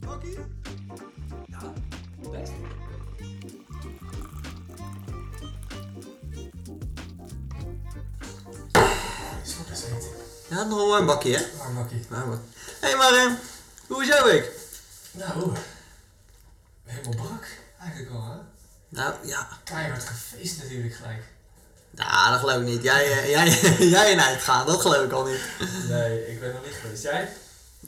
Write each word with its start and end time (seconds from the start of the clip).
Bakkie? 0.00 0.38
Ja, 1.46 1.72
best. 2.30 2.52
Eten. 9.84 10.10
Ja, 10.48 10.62
nog 10.64 10.80
een 10.80 10.88
warm 10.88 11.06
bakkie, 11.06 11.36
hè? 11.36 11.42
Warm 11.58 11.74
bakkie. 11.74 12.06
Warm. 12.08 12.30
Hé, 12.30 12.38
hey, 12.80 12.96
maar 12.96 13.12
eh, 13.12 13.32
hoe 13.86 14.02
is 14.02 14.08
jouw 14.08 14.24
week? 14.24 14.50
Nou, 15.10 15.52
helemaal 16.84 17.26
brak. 17.26 17.46
Eigenlijk 17.80 18.10
wel, 18.10 18.24
hè? 18.24 18.36
Nou, 18.88 19.14
ja. 19.26 19.48
Keihard 19.64 20.04
gefeest 20.04 20.62
natuurlijk 20.62 20.94
gelijk. 20.94 21.22
Nou, 21.90 22.30
dat 22.30 22.40
geloof 22.40 22.60
ik 22.60 22.66
niet. 22.66 22.82
Jij, 22.82 23.04
eh, 23.10 23.30
jij, 23.30 23.48
jij 23.96 24.12
en 24.12 24.24
uitgaan, 24.24 24.66
dat 24.66 24.80
geloof 24.80 25.04
ik 25.04 25.12
al 25.12 25.24
niet. 25.24 25.40
Nee, 25.88 26.32
ik 26.32 26.40
ben 26.40 26.52
nog 26.52 26.64
niet 26.64 26.74
geweest. 26.82 27.02
Jij? 27.02 27.28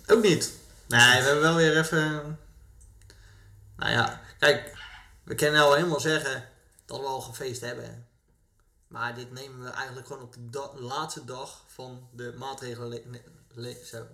Ook 0.07 0.23
niet. 0.23 0.51
Nee, 0.89 1.01
we 1.21 1.25
hebben 1.27 1.41
wel 1.41 1.55
weer 1.55 1.79
even... 1.79 2.39
Nou 3.77 3.93
ja, 3.93 4.21
kijk, 4.39 4.77
we 5.25 5.35
kunnen 5.35 5.61
nou 5.61 5.77
helemaal 5.77 6.01
zeggen 6.01 6.49
dat 6.85 7.01
we 7.01 7.07
al 7.07 7.21
gefeest 7.21 7.61
hebben. 7.61 8.07
Maar 8.89 9.15
dit 9.15 9.33
nemen 9.33 9.65
we 9.65 9.71
eigenlijk 9.71 10.07
gewoon 10.07 10.23
op 10.23 10.33
de 10.33 10.51
da- 10.51 10.75
laatste 10.75 11.25
dag 11.25 11.65
van 11.67 12.09
de 12.13 12.35
maatregelen. 12.39 13.03
zo. 13.85 14.07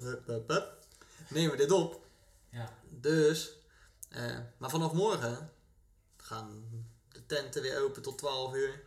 Nemen 1.29 1.51
we 1.51 1.57
dit 1.57 1.71
op. 1.71 2.07
Ja. 2.51 2.71
Dus, 2.89 3.51
eh, 4.09 4.39
maar 4.59 4.71
vanaf 4.71 4.93
morgen 4.93 5.51
gaan 6.17 6.65
de 7.09 7.27
tenten 7.27 7.63
weer 7.63 7.83
open 7.83 8.03
tot 8.03 8.19
12 8.19 8.55
uur. 8.55 8.81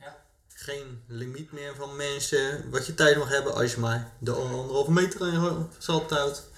Ja. 0.00 0.16
Geen 0.48 1.02
limiet 1.06 1.52
meer 1.52 1.74
van 1.74 1.96
mensen 1.96 2.70
wat 2.70 2.86
je 2.86 2.94
tijd 2.94 3.16
mag 3.16 3.28
hebben 3.28 3.54
als 3.54 3.74
je 3.74 3.80
maar 3.80 4.12
de 4.18 4.32
anderhalve 4.32 4.92
meter 4.92 5.32
in 5.32 5.70
zat 5.78 6.10
houdt. 6.10 6.48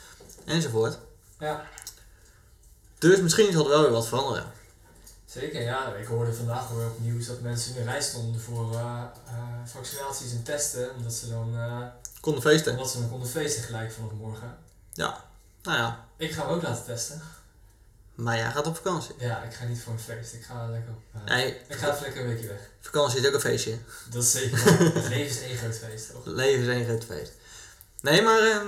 Enzovoort. 0.49 0.99
Ja, 1.39 1.65
Dus 2.99 3.21
misschien 3.21 3.53
zal 3.53 3.63
er 3.65 3.69
wel 3.71 3.83
weer 3.83 3.91
wat 3.91 4.09
veranderen. 4.09 4.45
zeker. 5.27 5.63
Ja, 5.63 5.95
ik 5.95 6.07
hoorde 6.07 6.35
vandaag 6.35 6.69
weer 6.69 6.87
op 6.87 7.01
nieuws 7.01 7.27
dat 7.27 7.41
mensen 7.41 7.75
in 7.77 7.85
de 7.85 7.91
rij 7.91 8.01
stonden 8.03 8.41
voor 8.41 8.75
eh, 8.75 9.03
eh, 9.27 9.35
vaccinaties 9.65 10.33
en 10.33 10.43
testen. 10.43 10.95
Omdat 10.97 11.13
ze 11.13 11.29
dan, 11.29 11.55
eh, 11.57 11.83
Konden 12.21 12.43
feesten. 12.43 12.73
omdat 12.73 12.91
ze 12.91 12.99
dan 13.01 13.09
konden 13.11 13.29
feesten 13.29 13.63
gelijk 13.63 13.93
vanaf 13.93 14.11
morgen. 14.13 14.57
Ja. 14.93 15.25
Nou 15.63 15.79
ja, 15.79 16.05
Ik 16.17 16.33
ga 16.33 16.47
hem 16.47 16.55
ook 16.57 16.63
laten 16.63 16.85
testen. 16.85 17.23
maar 18.15 18.37
jij 18.37 18.51
gaat 18.51 18.67
op 18.67 18.77
vakantie. 18.77 19.15
Ja, 19.19 19.43
ik 19.43 19.55
ga 19.55 19.65
niet 19.65 19.81
voor 19.83 19.93
een 19.93 19.99
feest. 20.01 20.35
Ik 20.35 20.45
ga 20.45 20.67
lekker 20.71 20.91
op... 20.93 21.23
Nee, 21.29 21.57
Ik 21.69 21.77
ga 21.77 21.89
even 21.91 22.03
lekker 22.03 22.21
een 22.23 22.29
weekje 22.29 22.47
weg. 22.49 22.61
vakantie 22.81 23.21
is 23.21 23.27
ook 23.27 23.35
een 23.35 23.41
feestje. 23.41 23.79
Dat 24.11 24.23
is 24.23 24.31
zeker. 24.31 24.65
Het 24.95 25.09
leven 25.09 25.27
is 25.37 25.41
één 25.43 25.57
groot 25.57 25.77
feest, 25.79 26.11
toch? 26.13 26.25
Leven 26.25 26.63
is 26.63 26.69
één 26.69 26.85
groot 26.85 27.05
feest. 27.05 27.33
Nee, 28.01 28.23
maar 28.23 28.39
ehm, 28.43 28.67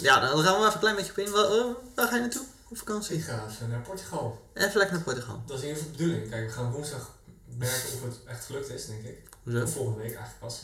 ja, 0.00 0.20
dan 0.20 0.44
gaan 0.44 0.60
we 0.60 0.60
even 0.60 0.72
een 0.72 0.78
klein 0.78 0.96
beetje 0.96 1.10
op 1.10 1.18
in. 1.18 1.30
Waar, 1.30 1.44
eh, 1.44 1.64
waar 1.94 2.08
ga 2.08 2.14
je 2.14 2.20
naartoe 2.20 2.46
op 2.68 2.78
vakantie? 2.78 3.16
Ik 3.16 3.24
ga 3.24 3.46
even 3.48 3.68
naar 3.68 3.80
Portugal. 3.80 4.42
Even 4.54 4.78
lekker 4.78 4.96
naar 4.96 5.04
Portugal. 5.04 5.42
Dat 5.46 5.56
is 5.56 5.62
in 5.62 5.68
ieder 5.68 5.82
geval 5.82 5.96
de 5.96 6.04
bedoeling. 6.04 6.30
Kijk, 6.30 6.46
we 6.46 6.52
gaan 6.52 6.72
woensdag 6.72 7.10
merken 7.44 7.92
of 7.94 8.02
het 8.02 8.18
echt 8.26 8.44
gelukt 8.44 8.68
is, 8.68 8.86
denk 8.86 9.04
ik. 9.04 9.28
Hoezo? 9.42 9.62
Of 9.62 9.72
volgende 9.72 9.98
week 9.98 10.14
eigenlijk 10.14 10.38
pas. 10.38 10.62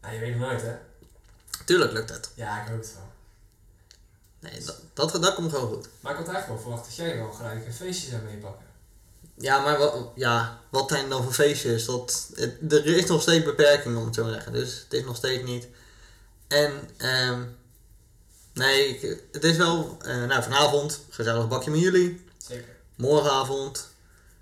Nou, 0.00 0.14
je 0.14 0.20
weet 0.20 0.30
het 0.30 0.40
nooit, 0.40 0.62
hè? 0.62 0.76
Tuurlijk 1.64 1.92
lukt 1.92 2.10
het. 2.10 2.30
Ja, 2.34 2.62
ik 2.62 2.68
hoop 2.68 2.80
het 2.80 2.94
wel. 2.94 3.06
Nee, 4.40 4.64
dat, 4.64 4.80
dat, 4.94 5.22
dat 5.22 5.34
komt 5.34 5.52
gewoon 5.52 5.68
goed. 5.68 5.88
Maar 6.00 6.12
ik 6.12 6.18
had 6.18 6.28
eigenlijk 6.28 6.46
wel 6.46 6.58
verwacht 6.58 6.84
dat 6.84 6.96
jij 6.96 7.16
wel 7.16 7.32
gelijk 7.32 7.66
een 7.66 7.72
feestje 7.72 8.10
zou 8.10 8.22
meepakken. 8.22 8.66
Ja, 9.34 9.60
maar 9.60 9.78
wat, 9.78 10.10
ja, 10.14 10.60
wat 10.68 10.90
zijn 10.90 11.08
dan 11.08 11.22
voor 11.22 11.32
feestjes? 11.32 11.84
Dat, 11.84 12.30
het, 12.34 12.72
er 12.72 12.86
is 12.86 13.06
nog 13.06 13.22
steeds 13.22 13.44
beperking 13.44 13.96
om 13.96 14.04
het 14.04 14.14
zo 14.14 14.24
te 14.24 14.32
zeggen. 14.32 14.52
Dus 14.52 14.80
het 14.84 14.92
is 14.92 15.04
nog 15.04 15.16
steeds 15.16 15.44
niet. 15.44 15.68
En, 16.48 16.90
ehm 16.96 17.42
nee, 18.58 18.88
ik- 18.98 19.18
het 19.32 19.44
is 19.44 19.56
wel, 19.56 19.96
eh, 20.02 20.24
nou 20.24 20.42
vanavond, 20.42 21.00
gezellig 21.10 21.48
bakje 21.48 21.70
met 21.70 21.80
jullie. 21.80 22.24
Zeker. 22.48 22.76
Morgenavond, 22.96 23.88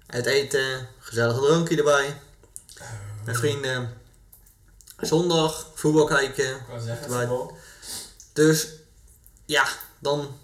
uit 0.07 0.27
eten, 0.27 0.89
gezellig 0.99 1.37
drankje 1.37 1.77
erbij. 1.77 2.21
Met 3.25 3.37
vrienden. 3.37 3.93
Zondag, 5.01 5.71
voetbal 5.75 6.05
kijken. 6.05 6.51
Ik 6.57 6.63
zeggen, 6.85 7.11
voetbal. 7.13 7.57
Dus, 8.33 8.69
ja, 9.45 9.67
dan, 9.99 10.39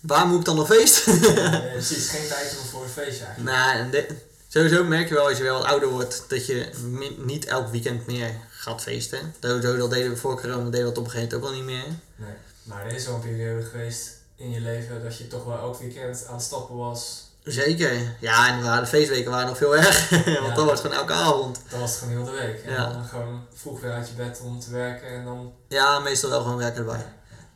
waar 0.00 0.26
moet 0.26 0.38
ik 0.38 0.44
dan 0.44 0.58
een 0.58 0.66
feest? 0.66 1.04
Precies, 1.72 2.08
geen 2.10 2.28
tijd 2.28 2.52
meer 2.52 2.64
voor 2.70 2.82
een 2.82 2.88
feestje 2.88 3.24
eigenlijk. 3.24 3.92
Nou, 3.92 4.04
sowieso 4.48 4.84
merk 4.84 5.08
je 5.08 5.14
wel 5.14 5.28
als 5.28 5.36
je 5.38 5.42
wel 5.42 5.58
wat 5.58 5.66
ouder 5.66 5.88
wordt 5.88 6.24
dat 6.28 6.46
je 6.46 6.70
niet 7.18 7.44
elk 7.44 7.68
weekend 7.70 8.06
meer 8.06 8.34
gaat 8.50 8.82
feesten. 8.82 9.34
Sowieso, 9.40 9.76
dat 9.76 9.90
deden 9.90 10.10
we 10.10 10.16
voor 10.16 10.40
corona, 10.40 10.64
deden 10.64 10.78
we 10.80 10.84
dat 10.92 10.98
op 10.98 11.04
een 11.04 11.10
gegeven 11.10 11.38
moment 11.40 11.56
ook 11.60 11.64
wel 11.66 11.74
niet 11.76 11.84
meer. 11.84 11.96
Nee. 12.16 12.36
Maar 12.68 12.86
er 12.86 12.92
is 12.94 13.06
wel 13.06 13.14
een 13.14 13.20
periode 13.20 13.62
geweest 13.62 14.16
in 14.36 14.50
je 14.50 14.60
leven 14.60 15.02
dat 15.02 15.18
je 15.18 15.26
toch 15.26 15.44
wel 15.44 15.58
elk 15.58 15.78
weekend 15.78 16.26
aan 16.26 16.34
het 16.34 16.42
stappen 16.42 16.76
was. 16.76 17.26
Zeker. 17.42 18.16
Ja, 18.20 18.48
en 18.48 18.62
waren 18.62 18.82
de 18.82 18.88
feestweken 18.88 19.30
waren 19.30 19.46
nog 19.46 19.56
veel 19.56 19.76
erg. 19.76 20.08
Want 20.10 20.24
Ja. 20.26 20.54
dat 20.54 20.64
was 20.64 20.80
gewoon 20.80 20.96
elke 20.96 21.12
avond. 21.12 21.60
Dan 21.70 21.80
was 21.80 21.90
het 21.90 21.98
gewoon 21.98 22.14
heel 22.14 22.24
de 22.24 22.30
week. 22.38 22.62
En 22.64 22.72
Ja. 22.72 22.92
dan 22.92 23.04
gewoon 23.04 23.46
vroeg 23.54 23.80
weer 23.80 23.92
uit 23.92 24.08
je 24.08 24.14
bed 24.14 24.40
om 24.44 24.60
te 24.60 24.70
werken 24.70 25.08
en 25.08 25.24
dan... 25.24 25.52
Ja, 25.68 25.98
meestal 25.98 26.30
wel 26.30 26.42
gewoon 26.42 26.56
werken 26.56 26.78
erbij. 26.78 27.06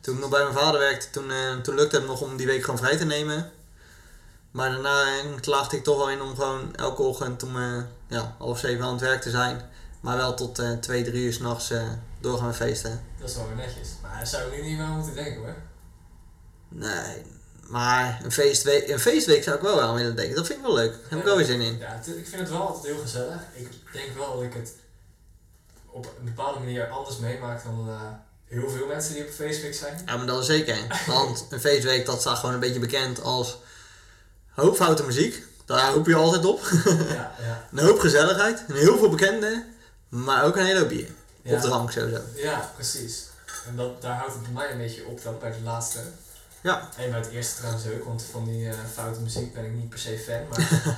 Toen 0.01 0.15
ik 0.15 0.21
nog 0.21 0.29
bij 0.29 0.43
mijn 0.43 0.55
vader 0.55 0.79
werkte, 0.79 1.09
toen, 1.09 1.31
eh, 1.31 1.55
toen 1.63 1.75
lukte 1.75 1.95
het 1.95 2.05
nog 2.05 2.21
om 2.21 2.37
die 2.37 2.45
week 2.47 2.63
gewoon 2.63 2.79
vrij 2.79 2.97
te 2.97 3.05
nemen. 3.05 3.51
Maar 4.51 4.71
daarna 4.71 5.01
eh, 5.03 5.25
slaagde 5.41 5.77
ik 5.77 5.83
toch 5.83 5.97
wel 5.97 6.09
in 6.09 6.21
om 6.21 6.35
gewoon 6.35 6.75
elke 6.75 7.01
ochtend 7.01 7.43
om 7.43 7.55
eh, 7.57 7.81
ja, 8.07 8.35
half 8.37 8.59
zeven 8.59 8.85
aan 8.85 8.91
het 8.91 9.01
werk 9.01 9.21
te 9.21 9.29
zijn. 9.29 9.61
Maar 10.03 10.17
wel 10.17 10.33
tot 10.33 10.59
eh, 10.59 10.71
twee, 10.71 11.03
drie 11.03 11.25
uur 11.25 11.33
s'nachts 11.33 11.71
eh 11.71 11.83
doorgaan 12.19 12.55
feesten. 12.55 13.01
Dat 13.19 13.29
is 13.29 13.35
wel 13.35 13.47
weer 13.47 13.55
netjes. 13.55 13.89
Maar 14.01 14.17
daar 14.17 14.27
zou 14.27 14.43
ik 14.43 14.61
nu 14.61 14.69
niet 14.69 14.77
meer 14.77 14.85
aan 14.85 14.95
moeten 14.95 15.15
denken 15.15 15.41
hoor. 15.41 15.55
Nee, 16.67 17.21
maar 17.67 18.19
een 18.23 18.31
feestweek, 18.31 18.87
een 18.87 18.99
feestweek 18.99 19.43
zou 19.43 19.55
ik 19.55 19.61
wel 19.61 19.81
aan 19.81 19.95
willen 19.95 20.15
denken. 20.15 20.35
Dat 20.35 20.45
vind 20.45 20.59
ik 20.59 20.65
wel 20.65 20.73
leuk. 20.73 20.91
Daar 20.91 21.09
heb 21.09 21.19
ik 21.19 21.25
wel 21.25 21.35
weer 21.35 21.45
zin 21.45 21.61
in. 21.61 21.77
Ja, 21.77 22.01
ik 22.05 22.27
vind 22.27 22.41
het 22.41 22.49
wel 22.49 22.67
altijd 22.67 22.85
heel 22.85 23.01
gezellig. 23.01 23.41
Ik 23.53 23.69
denk 23.93 24.15
wel 24.17 24.33
dat 24.33 24.43
ik 24.43 24.53
het 24.53 24.73
op 25.89 26.05
een 26.19 26.25
bepaalde 26.25 26.59
manier 26.59 26.89
anders 26.89 27.17
meemaak 27.17 27.63
dan 27.63 27.89
eh, 27.89 28.01
heel 28.45 28.69
veel 28.69 28.87
mensen 28.87 29.13
die 29.13 29.21
op 29.21 29.27
een 29.27 29.33
feestweek 29.33 29.73
zijn. 29.73 30.01
Ja, 30.05 30.17
maar 30.17 30.25
dat 30.25 30.39
is 30.39 30.45
zeker. 30.45 30.77
Want 31.07 31.45
een 31.49 31.59
feestweek, 31.59 32.05
dat 32.05 32.21
staat 32.21 32.37
gewoon 32.37 32.53
een 32.53 32.59
beetje 32.59 32.79
bekend 32.79 33.21
als 33.21 33.57
hoop 34.49 34.75
foute 34.75 35.03
muziek. 35.03 35.43
Daar 35.65 35.91
hoop 35.91 36.05
je 36.05 36.15
altijd 36.15 36.45
op. 36.45 36.61
Ja, 36.85 37.35
ja. 37.41 37.67
Een 37.71 37.85
hoop 37.85 37.99
gezelligheid. 37.99 38.63
En 38.67 38.75
heel 38.75 38.97
veel 38.97 39.09
bekenden. 39.09 39.72
Maar 40.13 40.43
ook 40.43 40.55
een 40.55 40.65
hele 40.65 40.79
hoop 40.79 40.89
bier. 40.89 41.09
Ja. 41.41 41.55
Of 41.55 41.61
drank 41.61 41.91
sowieso. 41.91 42.21
Ja, 42.35 42.71
precies. 42.75 43.27
En 43.67 43.75
dat, 43.75 44.01
daar 44.01 44.17
houdt 44.17 44.33
het 44.33 44.43
bij 44.43 44.51
mij 44.51 44.71
een 44.71 44.77
beetje 44.77 45.05
op 45.05 45.23
dan 45.23 45.39
bij 45.39 45.51
de 45.51 45.61
laatste. 45.61 45.99
Ja. 46.61 46.89
En 46.97 47.09
bij 47.09 47.19
het 47.19 47.29
eerste 47.29 47.55
trouwens 47.55 47.85
ook, 47.87 48.03
want 48.03 48.23
van 48.31 48.45
die 48.45 48.69
eh, 48.69 48.75
foute 48.93 49.19
muziek 49.19 49.53
ben 49.53 49.65
ik 49.65 49.71
niet 49.73 49.89
per 49.89 49.99
se 49.99 50.19
fan. 50.19 50.47
Maar 50.49 50.97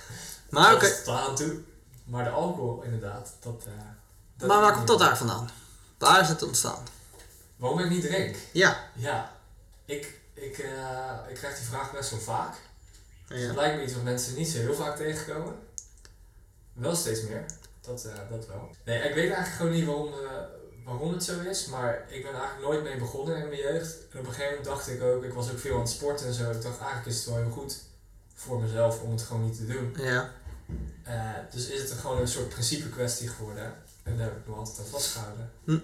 Maar 0.50 0.74
oké. 0.74 0.90
tot 1.04 1.14
aan 1.14 1.36
toe. 1.36 1.60
Maar 2.04 2.24
de 2.24 2.30
alcohol 2.30 2.82
inderdaad, 2.82 3.32
dat... 3.40 3.64
eh, 3.66 3.72
dat 4.36 4.48
Maar 4.48 4.60
waar 4.60 4.72
komt 4.72 4.86
dat 4.86 4.98
daar 4.98 5.16
vandaan? 5.16 5.50
Waar 5.98 6.20
is 6.20 6.28
het 6.28 6.42
ontstaan? 6.42 6.84
Waarom 7.56 7.78
ik 7.78 7.90
niet 7.90 8.02
drink? 8.02 8.36
Ja. 8.52 8.90
Ja, 8.94 9.32
ik, 9.84 10.20
ik, 10.34 10.58
eh, 10.58 11.18
ik 11.28 11.34
krijg 11.34 11.56
die 11.56 11.66
vraag 11.66 11.92
best 11.92 12.10
wel 12.10 12.20
vaak. 12.20 12.54
Het 13.28 13.54
lijkt 13.54 13.76
me 13.76 13.82
iets 13.84 13.94
wat 13.94 14.02
mensen 14.02 14.34
niet 14.34 14.48
zo 14.48 14.58
heel 14.58 14.74
vaak 14.74 14.96
tegenkomen. 14.96 15.54
Wel 16.72 16.96
steeds 16.96 17.22
meer. 17.22 17.44
Dat, 17.86 18.04
eh, 18.04 18.14
dat 18.30 18.46
wel. 18.46 18.70
Nee, 18.84 18.98
ik 18.98 19.14
weet 19.14 19.32
eigenlijk 19.32 19.56
gewoon 19.56 19.72
niet 19.72 19.84
waarom, 19.84 20.12
eh, 20.12 20.30
waarom 20.84 21.12
het 21.12 21.24
zo 21.24 21.40
is. 21.40 21.66
Maar 21.66 22.04
ik 22.08 22.22
ben 22.22 22.32
eigenlijk 22.32 22.62
nooit 22.62 22.82
mee 22.82 22.96
begonnen 22.96 23.36
in 23.36 23.48
mijn 23.48 23.60
jeugd. 23.60 23.96
En 24.10 24.18
op 24.18 24.24
een 24.26 24.32
gegeven 24.32 24.48
moment 24.48 24.64
dacht 24.64 24.88
ik 24.88 25.02
ook, 25.02 25.24
ik 25.24 25.32
was 25.32 25.50
ook 25.50 25.58
veel 25.58 25.74
aan 25.74 25.80
het 25.80 25.90
sporten 25.90 26.26
en 26.26 26.32
zo. 26.34 26.50
Ik 26.50 26.62
dacht 26.62 26.78
eigenlijk 26.78 27.06
is 27.06 27.16
het 27.16 27.24
wel 27.24 27.36
heel 27.36 27.50
goed 27.50 27.76
voor 28.34 28.60
mezelf 28.60 29.02
om 29.02 29.10
het 29.10 29.22
gewoon 29.22 29.44
niet 29.44 29.56
te 29.56 29.66
doen. 29.66 29.96
Ja. 29.98 30.30
Eh, 31.02 31.30
dus 31.50 31.68
is 31.68 31.80
het 31.80 31.98
gewoon 31.98 32.20
een 32.20 32.28
soort 32.28 32.48
principe 32.48 32.88
kwestie 32.88 33.28
geworden. 33.28 33.74
En 34.02 34.16
daar 34.16 34.26
heb 34.26 34.36
ik 34.36 34.46
me 34.46 34.54
altijd 34.54 34.78
aan 34.78 34.84
vastgehouden. 34.84 35.50
Hm. 35.64 35.78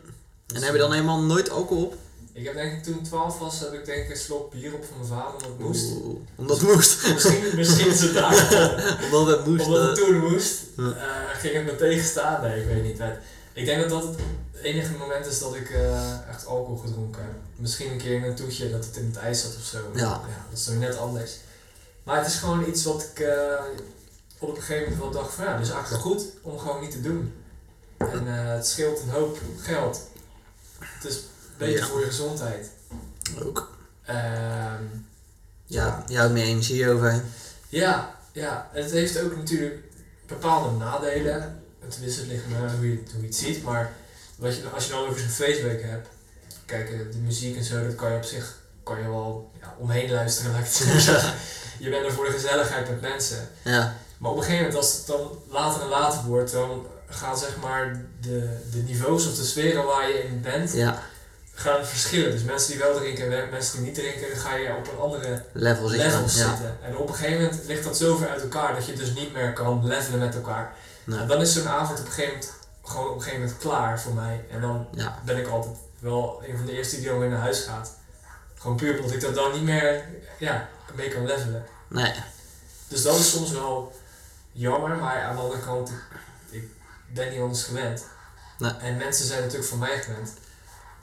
Dus, 0.47 0.56
En 0.56 0.62
heb 0.62 0.72
je 0.72 0.78
dan 0.78 0.92
helemaal 0.92 1.22
nooit 1.22 1.50
alcohol 1.50 1.84
op? 1.84 1.94
Ik 2.38 2.44
heb 2.44 2.54
denk 2.54 2.72
ik 2.72 2.82
toen 2.82 2.94
ik 2.94 3.04
12 3.04 3.38
was, 3.38 3.60
heb 3.60 3.72
ik 3.72 3.84
denk 3.84 4.05
ik 4.05 4.11
een 4.11 4.17
slok 4.17 4.50
bier 4.50 4.75
op 4.75 4.85
van 4.85 4.96
mijn 4.96 5.08
vader 5.08 5.32
omdat 5.32 5.49
het 5.49 5.58
moest. 5.58 5.90
Oeh, 5.90 6.19
omdat 6.37 6.61
het 6.61 6.75
moest. 6.75 7.06
Misschien, 7.14 7.56
misschien 7.56 8.14
daar. 8.14 8.32
omdat 9.05 9.26
het 9.26 9.46
moest. 9.46 9.64
Omdat 9.64 9.82
het 9.82 9.96
toen 9.96 10.19
moest, 10.19 10.62
eh, 10.76 10.85
ging 11.32 11.55
het 11.55 11.64
me 11.64 11.76
tegenstaan. 11.76 12.43
Nee, 12.43 12.61
ik 12.61 12.67
weet 12.67 12.82
niet. 12.82 12.99
Maar 12.99 13.23
Ik 13.52 13.64
denk 13.64 13.81
dat 13.81 13.90
dat 13.90 14.02
het 14.02 14.19
enige 14.62 14.93
moment 14.93 15.26
is 15.26 15.38
dat 15.38 15.55
ik 15.55 15.70
eh, 15.70 16.29
echt 16.29 16.46
alcohol 16.46 16.76
gedronken 16.76 17.23
heb. 17.23 17.32
Misschien 17.56 17.90
een 17.90 17.99
keer 17.99 18.17
in 18.17 18.23
een 18.23 18.35
toetje 18.35 18.70
dat 18.70 18.85
het 18.85 18.96
in 18.96 19.06
het 19.06 19.17
ijs 19.17 19.40
zat 19.40 19.56
of 19.56 19.64
zo. 19.64 19.79
Ja. 19.94 20.20
dat 20.50 20.58
is 20.58 20.67
weer 20.67 20.76
net 20.76 20.99
anders. 20.99 21.37
Maar 22.02 22.17
het 22.17 22.26
is 22.26 22.37
gewoon 22.37 22.69
iets 22.69 22.85
wat 22.85 23.02
ik 23.02 23.20
eh, 23.20 23.64
op 24.38 24.56
een 24.56 24.62
gegeven 24.62 24.82
moment 24.82 25.02
wel 25.02 25.23
dacht 25.23 25.35
van 25.35 25.44
ja, 25.44 25.56
dat 25.56 25.67
is 25.67 25.73
eigenlijk 25.73 26.02
goed 26.02 26.25
om 26.43 26.58
gewoon 26.58 26.81
niet 26.81 26.90
te 26.90 27.00
doen. 27.00 27.32
En 27.96 28.26
het 28.26 28.67
scheelt 28.67 29.00
een 29.00 29.11
hoop 29.11 29.38
geld. 29.61 30.00
Het 30.79 31.05
is 31.05 31.20
beter 31.58 31.78
Ja. 31.81 31.87
voor 31.87 32.00
je 32.00 32.06
gezondheid. 32.06 32.70
ook. 33.44 33.76
Ehm, 34.05 34.82
Ja, 35.66 36.05
je 36.06 36.16
houdt 36.16 36.32
meer 36.32 36.44
energie 36.44 36.88
over. 36.90 37.22
Ja, 37.69 38.14
ja, 38.32 38.69
het 38.72 38.90
heeft 38.90 39.20
ook 39.20 39.37
natuurlijk 39.37 39.82
bepaalde 40.26 40.76
nadelen. 40.76 41.62
Tenminste, 41.88 42.20
het 42.20 42.31
ligt 42.31 42.49
maar 42.49 42.70
hoe 42.76 42.90
je, 42.90 43.02
hoe 43.12 43.20
je 43.20 43.26
het 43.26 43.37
ziet. 43.37 43.62
Maar 43.62 43.93
wat 44.37 44.56
je, 44.56 44.69
als 44.69 44.84
je 44.87 44.93
dan 44.93 45.06
over 45.06 45.20
zo'n 45.20 45.28
feestweek 45.28 45.82
hebt. 45.82 46.08
Kijk, 46.66 46.90
eh, 46.90 46.99
de 47.12 47.19
muziek 47.19 47.56
en 47.56 47.64
zo, 47.64 47.87
dat 47.87 47.94
kan 47.94 48.11
je 48.11 48.16
op 48.16 48.25
zich 48.25 48.56
kan 48.82 48.99
je 49.02 49.08
wel 49.08 49.50
ja, 49.61 49.75
omheen 49.78 50.11
luisteren. 50.11 50.52
Je 51.84 51.90
bent 51.90 52.06
er 52.06 52.12
voor 52.12 52.25
de 52.25 52.31
gezelligheid 52.31 52.88
met 52.88 53.00
mensen. 53.00 53.49
Ja, 53.62 53.96
Maar 54.19 54.31
op 54.31 54.37
een 54.37 54.43
gegeven 54.43 54.64
moment, 54.66 54.82
als 54.84 54.96
het 54.96 55.06
dan 55.06 55.38
later 55.49 55.82
en 55.82 55.88
later 55.88 56.25
wordt, 56.25 56.52
dan 56.52 56.87
gaan 57.08 57.38
zeg 57.38 57.56
maar 57.56 58.04
de, 58.20 58.58
de 58.70 58.78
niveaus 58.78 59.26
of 59.26 59.37
de 59.37 59.44
sferen 59.44 59.84
waar 59.84 60.08
je 60.08 60.22
in 60.22 60.40
bent, 60.40 60.72
ja. 60.72 61.02
Gaan 61.58 61.87
verschillen. 61.87 62.31
Dus 62.31 62.43
mensen 62.43 62.70
die 62.70 62.78
wel 62.81 62.94
drinken 62.94 63.43
en 63.43 63.50
mensen 63.50 63.76
die 63.76 63.87
niet 63.87 63.94
drinken, 63.94 64.28
dan 64.31 64.38
ga 64.38 64.55
je 64.55 64.75
op 64.76 64.88
een 64.93 64.99
andere 64.99 65.43
Level 65.52 65.88
zit 65.88 66.00
je 66.00 66.02
dan. 66.08 66.12
levels 66.16 66.37
Ja. 66.37 66.49
zitten. 66.49 66.76
En 66.82 66.96
op 66.96 67.08
een 67.08 67.14
gegeven 67.14 67.43
moment 67.43 67.64
ligt 67.66 67.84
dat 67.84 67.96
zo 67.96 68.16
ver 68.16 68.28
uit 68.28 68.43
elkaar 68.43 68.75
dat 68.75 68.87
je 68.87 68.93
dus 68.93 69.14
niet 69.14 69.32
meer 69.32 69.52
kan 69.52 69.87
levelen 69.87 70.19
met 70.19 70.34
elkaar. 70.34 70.72
Nee. 71.05 71.19
En 71.19 71.26
dan 71.28 71.40
is 71.40 71.52
zo'n 71.52 71.69
avond 71.69 72.00
op 72.00 72.06
een 72.06 72.12
gegeven 72.12 72.34
moment 72.34 72.52
gewoon 72.82 73.08
op 73.08 73.14
een 73.14 73.22
gegeven 73.22 73.40
moment 73.44 73.60
klaar 73.60 74.00
voor 74.00 74.12
mij. 74.14 74.44
En 74.50 74.60
dan 74.60 74.88
Ja. 74.93 75.19
ben 75.25 75.37
ik 75.37 75.46
altijd 75.49 75.75
wel 75.99 76.43
een 76.46 76.56
van 76.56 76.66
de 76.66 76.72
eerste 76.72 76.96
die 76.96 77.06
dan 77.08 77.19
weer 77.19 77.28
naar 77.28 77.40
huis 77.40 77.61
gaat. 77.61 77.90
Gewoon 78.58 78.76
puur 78.76 78.96
omdat 78.99 79.12
ik 79.12 79.20
dat 79.20 79.34
dan 79.34 79.52
niet 79.52 79.62
meer 79.62 80.04
ja, 80.38 80.69
mee 80.94 81.08
kan 81.08 81.26
levelen. 81.26 81.64
Nee. 81.88 82.12
Dus 82.88 83.02
dat 83.02 83.16
is 83.19 83.31
soms 83.31 83.50
wel 83.50 83.93
jammer, 84.52 84.96
maar 84.96 85.22
aan 85.22 85.37
de 85.37 85.43
andere 85.43 85.61
kant, 85.61 85.90
ik, 86.50 86.62
ik 86.62 87.14
ben 87.14 87.31
niet 87.31 87.40
anders 87.40 87.62
gewend. 87.64 88.04
Nee. 88.58 88.72
En 88.81 88.96
mensen 88.96 89.26
zijn 89.26 89.40
natuurlijk 89.40 89.69
van 89.69 89.78
mij 89.78 90.02
gewend. 90.02 90.32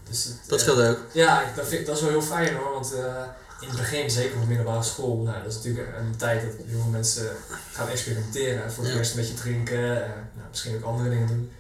Dus 0.10 0.24
het, 0.24 0.34
Dat 0.48 0.60
eh, 0.60 0.66
scheelt 0.66 0.82
ook. 0.90 1.00
ja, 1.12 1.52
dat, 1.56 1.68
vind, 1.68 1.86
dat 1.86 1.96
is 1.96 2.02
wel 2.02 2.10
heel 2.12 2.22
fijn 2.22 2.56
hoor, 2.56 2.72
want 2.74 2.94
eh, 2.94 3.24
in 3.60 3.68
het 3.68 3.78
begin, 3.78 4.10
zeker 4.12 4.36
op 4.36 4.42
de 4.42 4.48
middelbare 4.48 4.84
school, 4.84 5.18
nou, 5.18 5.38
dat 5.44 5.52
is 5.52 5.56
natuurlijk 5.56 5.88
een 5.98 6.16
tijd 6.18 6.42
dat 6.42 6.52
heel 6.68 6.82
veel 6.82 6.92
mensen 6.92 7.30
gaan 7.72 7.88
experimenteren. 7.90 8.72
Voor 8.72 8.84
het 8.84 8.94
Ja. 8.94 9.00
eerst 9.00 9.12
een 9.12 9.18
beetje 9.20 9.34
drinken, 9.34 10.04
en 10.06 10.30
nou, 10.36 10.48
misschien 10.50 10.76
ook 10.76 10.84
andere 10.84 11.10
dingen 11.10 11.28
doen. 11.28 11.52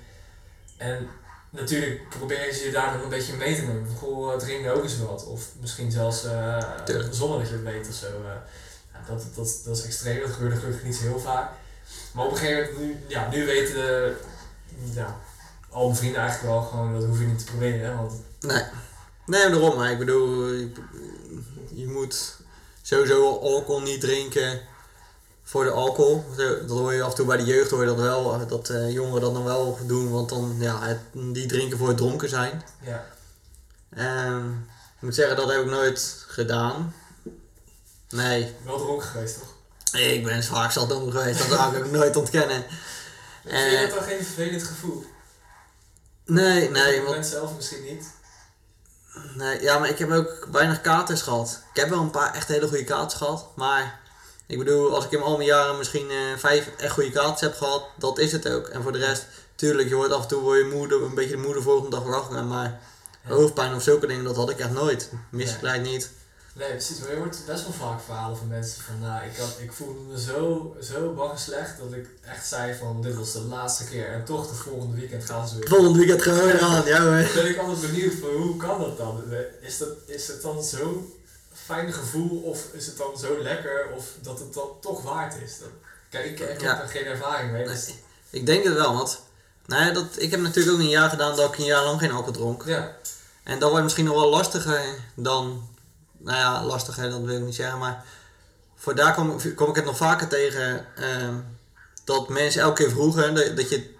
En 0.77 1.07
natuurlijk 1.49 2.09
proberen 2.09 2.53
ze 2.55 2.65
je 2.65 2.71
daar 2.71 2.93
dan 2.93 3.01
een 3.03 3.09
beetje 3.09 3.33
mee 3.35 3.55
te 3.55 3.61
nemen. 3.61 3.87
Goh, 3.97 4.37
drink 4.37 4.63
nou 4.63 4.77
ook 4.77 4.83
eens 4.83 4.97
wat. 4.99 5.25
Of 5.25 5.43
misschien 5.61 5.91
zelfs 5.91 6.25
eh, 6.25 6.57
Tuurlijk. 6.85 7.13
zonder 7.13 7.39
dat 7.39 7.47
je 7.47 7.53
het 7.53 7.63
weet 7.63 7.87
of 7.87 7.93
zo. 7.95 8.05
eh. 8.05 8.31
Dat, 9.07 9.23
dat, 9.35 9.59
dat 9.65 9.77
is 9.77 9.83
extreem, 9.85 10.19
dat 10.21 10.29
gebeurde 10.31 10.55
gelukkig 10.55 10.83
niet 10.83 10.95
zo 10.95 11.01
heel 11.01 11.19
vaak. 11.19 11.49
Maar 12.13 12.25
op 12.25 12.31
een 12.31 12.37
gegeven 12.37 12.73
moment, 12.73 12.99
nu, 12.99 13.05
ja, 13.07 13.29
nu 13.29 13.45
weten 13.45 13.73
de, 13.73 14.15
ja, 14.93 15.19
al 15.75 15.85
mijn 15.85 15.95
vrienden 15.97 16.21
eigenlijk 16.21 16.53
wel 16.53 16.61
gewoon, 16.63 16.93
dat 16.93 17.03
hoef 17.03 17.19
je 17.19 17.25
niet 17.25 17.39
te 17.39 17.45
proberen. 17.45 17.89
Hè, 17.89 17.95
want 17.95 18.13
Nee. 18.39 18.63
Nee, 19.25 19.49
daarom. 19.49 19.75
Maar 19.77 19.91
ik 19.91 19.97
bedoel, 19.99 20.45
je, 20.47 20.71
je 21.73 21.87
moet 21.87 22.37
sowieso 22.81 23.39
alcohol 23.39 23.81
niet 23.81 24.01
drinken 24.01 24.61
voor 25.43 25.63
de 25.63 25.71
alcohol. 25.71 26.23
Dat 26.37 26.69
hoor 26.69 26.93
je 26.93 27.01
af 27.03 27.09
en 27.09 27.15
toe 27.15 27.25
bij 27.25 27.37
de 27.37 27.43
jeugd 27.43 27.71
hoor 27.71 27.79
je 27.79 27.85
dat 27.85 27.99
wel, 27.99 28.47
dat 28.47 28.69
eh, 28.69 28.91
jongeren 28.91 29.21
dat 29.21 29.33
dan 29.33 29.43
wel 29.43 29.77
doen, 29.85 30.11
want 30.11 30.29
dan, 30.29 30.55
ja, 30.59 30.81
het, 30.81 30.99
die 31.11 31.45
drinken 31.45 31.77
voor 31.77 31.87
het 31.87 31.97
dronken 31.97 32.29
zijn. 32.29 32.63
ja, 32.81 33.05
Ehm, 33.95 34.49
ik 34.95 35.01
moet 35.01 35.15
zeggen, 35.15 35.35
dat 35.35 35.49
heb 35.51 35.61
ik 35.61 35.69
nooit 35.69 36.23
gedaan. 36.27 36.93
Nee, 38.09 38.55
wel 38.65 38.77
dronken 38.77 39.07
geweest 39.07 39.37
toch? 39.39 39.53
ik 40.01 40.23
ben 40.23 40.43
vaak 40.43 40.71
zat 40.71 40.89
dom 40.89 41.11
geweest, 41.11 41.39
dat 41.39 41.47
zou 41.57 41.75
ik 41.75 41.85
ook 41.85 41.91
nooit 41.91 42.15
ontkennen. 42.15 42.63
Vind 43.43 43.55
je 43.71 43.77
Eh, 43.77 43.81
dat 43.81 43.89
dan 43.99 44.03
geen 44.07 44.23
vervelend 44.25 44.63
gevoel? 44.63 45.05
Nee, 46.25 46.69
nee, 46.69 46.93
want 46.95 47.05
moment 47.07 47.25
zelf 47.25 47.55
misschien 47.55 47.83
niet. 47.83 48.13
Nee, 49.35 49.61
ja, 49.61 49.79
maar 49.79 49.89
ik 49.89 49.97
heb 49.99 50.11
ook 50.11 50.47
weinig 50.51 50.81
katers 50.81 51.21
gehad. 51.21 51.61
Ik 51.73 51.79
heb 51.81 51.89
wel 51.89 51.99
een 52.01 52.11
paar 52.11 52.33
echt 52.33 52.47
hele 52.47 52.67
goede 52.67 52.83
katers 52.83 53.13
gehad. 53.13 53.47
Maar 53.55 53.99
ik 54.47 54.57
bedoel, 54.57 54.95
als 54.95 55.05
ik 55.05 55.11
in 55.11 55.21
al 55.21 55.35
mijn 55.37 55.49
jaren 55.49 55.77
misschien 55.77 56.09
eh, 56.09 56.17
vijf 56.37 56.69
echt 56.77 56.93
goede 56.93 57.11
katers 57.11 57.41
heb 57.41 57.55
gehad, 57.55 57.83
dat 57.97 58.17
is 58.19 58.31
het 58.31 58.49
ook. 58.49 58.67
En 58.67 58.83
voor 58.83 58.91
de 58.91 58.97
rest, 58.97 59.25
tuurlijk, 59.55 59.89
je 59.89 59.95
wordt 59.95 60.13
af 60.13 60.21
en 60.21 60.27
toe 60.27 60.41
word 60.41 60.57
je 60.57 60.75
moeder, 60.75 61.03
een 61.03 61.15
beetje 61.15 61.35
de 61.35 61.41
moeder 61.41 61.61
volgende 61.63 61.89
dag 61.95 62.05
wakker. 62.05 62.43
Maar 62.43 62.79
Ja. 63.27 63.33
hoofdpijn 63.33 63.75
of 63.75 63.81
zulke 63.83 64.07
dingen, 64.07 64.23
dat 64.23 64.35
had 64.35 64.49
ik 64.49 64.59
echt 64.59 64.71
nooit. 64.71 65.09
Misgeleid 65.29 65.81
niet. 65.81 66.09
Nee, 66.57 66.69
precies. 66.69 66.99
Maar 66.99 67.09
je 67.11 67.15
hoort 67.17 67.37
best 67.45 67.63
wel 67.63 67.71
vaak 67.89 68.01
verhalen 68.01 68.37
van 68.37 68.47
mensen 68.47 68.81
van, 68.83 68.99
nou, 68.99 69.25
ik, 69.25 69.37
had, 69.37 69.55
ik 69.59 69.71
voelde 69.73 69.99
me 69.99 70.19
zo, 70.21 70.75
zo 70.81 71.13
bang 71.13 71.31
en 71.31 71.39
slecht 71.39 71.77
dat 71.79 71.93
ik 71.93 72.07
echt 72.21 72.47
zei 72.47 72.73
van, 72.75 73.01
dit 73.01 73.15
was 73.15 73.31
de 73.33 73.41
laatste 73.41 73.85
keer. 73.85 74.07
En 74.13 74.25
toch, 74.25 74.47
de 74.49 74.53
volgende 74.55 74.95
weekend 74.95 75.25
gaan 75.25 75.47
ze 75.47 75.57
weer. 75.57 75.67
Volgend 75.67 75.95
weekend 75.95 76.21
gewoon 76.21 76.43
weer 76.45 76.61
aan, 76.61 76.85
ja 76.85 77.01
hoor. 77.01 77.21
Dan 77.21 77.33
ben 77.33 77.49
ik 77.49 77.57
altijd 77.57 77.81
benieuwd 77.91 78.13
van, 78.13 78.29
hoe 78.29 78.57
kan 78.57 78.79
dat 78.79 78.97
dan? 78.97 79.23
Is, 79.61 79.77
dat, 79.77 79.89
is 80.05 80.27
het 80.27 80.41
dan 80.41 80.63
zo'n 80.63 81.13
fijn 81.53 81.93
gevoel 81.93 82.41
of 82.41 82.59
is 82.71 82.85
het 82.85 82.97
dan 82.97 83.17
zo 83.17 83.41
lekker 83.41 83.89
of 83.95 84.05
dat 84.21 84.39
het 84.39 84.53
dan 84.53 84.69
toch 84.81 85.01
waard 85.01 85.35
is? 85.45 85.53
Kijk, 86.09 86.25
ik, 86.25 86.39
ik 86.39 86.61
Ja. 86.61 86.73
heb 86.75 86.83
er 86.83 86.89
geen 86.89 87.05
ervaring 87.05 87.51
mee. 87.51 87.67
Dus, 87.67 87.89
Ik 88.29 88.45
denk 88.45 88.63
het 88.63 88.73
wel, 88.73 88.93
want 88.93 89.21
nou 89.65 89.85
ja, 89.85 89.91
dat, 89.91 90.05
ik 90.17 90.31
heb 90.31 90.39
natuurlijk 90.39 90.75
ook 90.75 90.81
een 90.81 90.89
jaar 90.89 91.09
gedaan 91.09 91.35
dat 91.35 91.53
ik 91.53 91.59
een 91.59 91.65
jaar 91.65 91.83
lang 91.83 91.99
geen 91.99 92.11
alcohol 92.11 92.33
dronk. 92.33 92.63
ja, 92.65 92.95
En 93.43 93.59
dat 93.59 93.69
wordt 93.69 93.83
misschien 93.83 94.05
nog 94.05 94.15
wel 94.15 94.29
lastiger 94.29 94.81
dan, 95.15 95.69
nou 96.25 96.37
ja, 96.37 96.63
lastiger, 96.63 97.09
dat 97.09 97.21
wil 97.21 97.37
ik 97.37 97.43
niet 97.43 97.55
zeggen, 97.55 97.79
maar 97.79 98.03
voor 98.75 98.95
daar 98.95 99.13
kom, 99.15 99.37
ik- 99.39 99.55
kom 99.55 99.69
ik 99.69 99.75
het 99.75 99.85
nog 99.85 99.97
vaker 99.97 100.27
tegen 100.27 100.85
ehm, 100.95 101.33
dat 102.03 102.29
mensen 102.29 102.61
elke 102.61 102.83
keer 102.83 102.91
vroegen 102.91 103.35
dat, 103.35 103.57
dat 103.57 103.69
je 103.69 103.93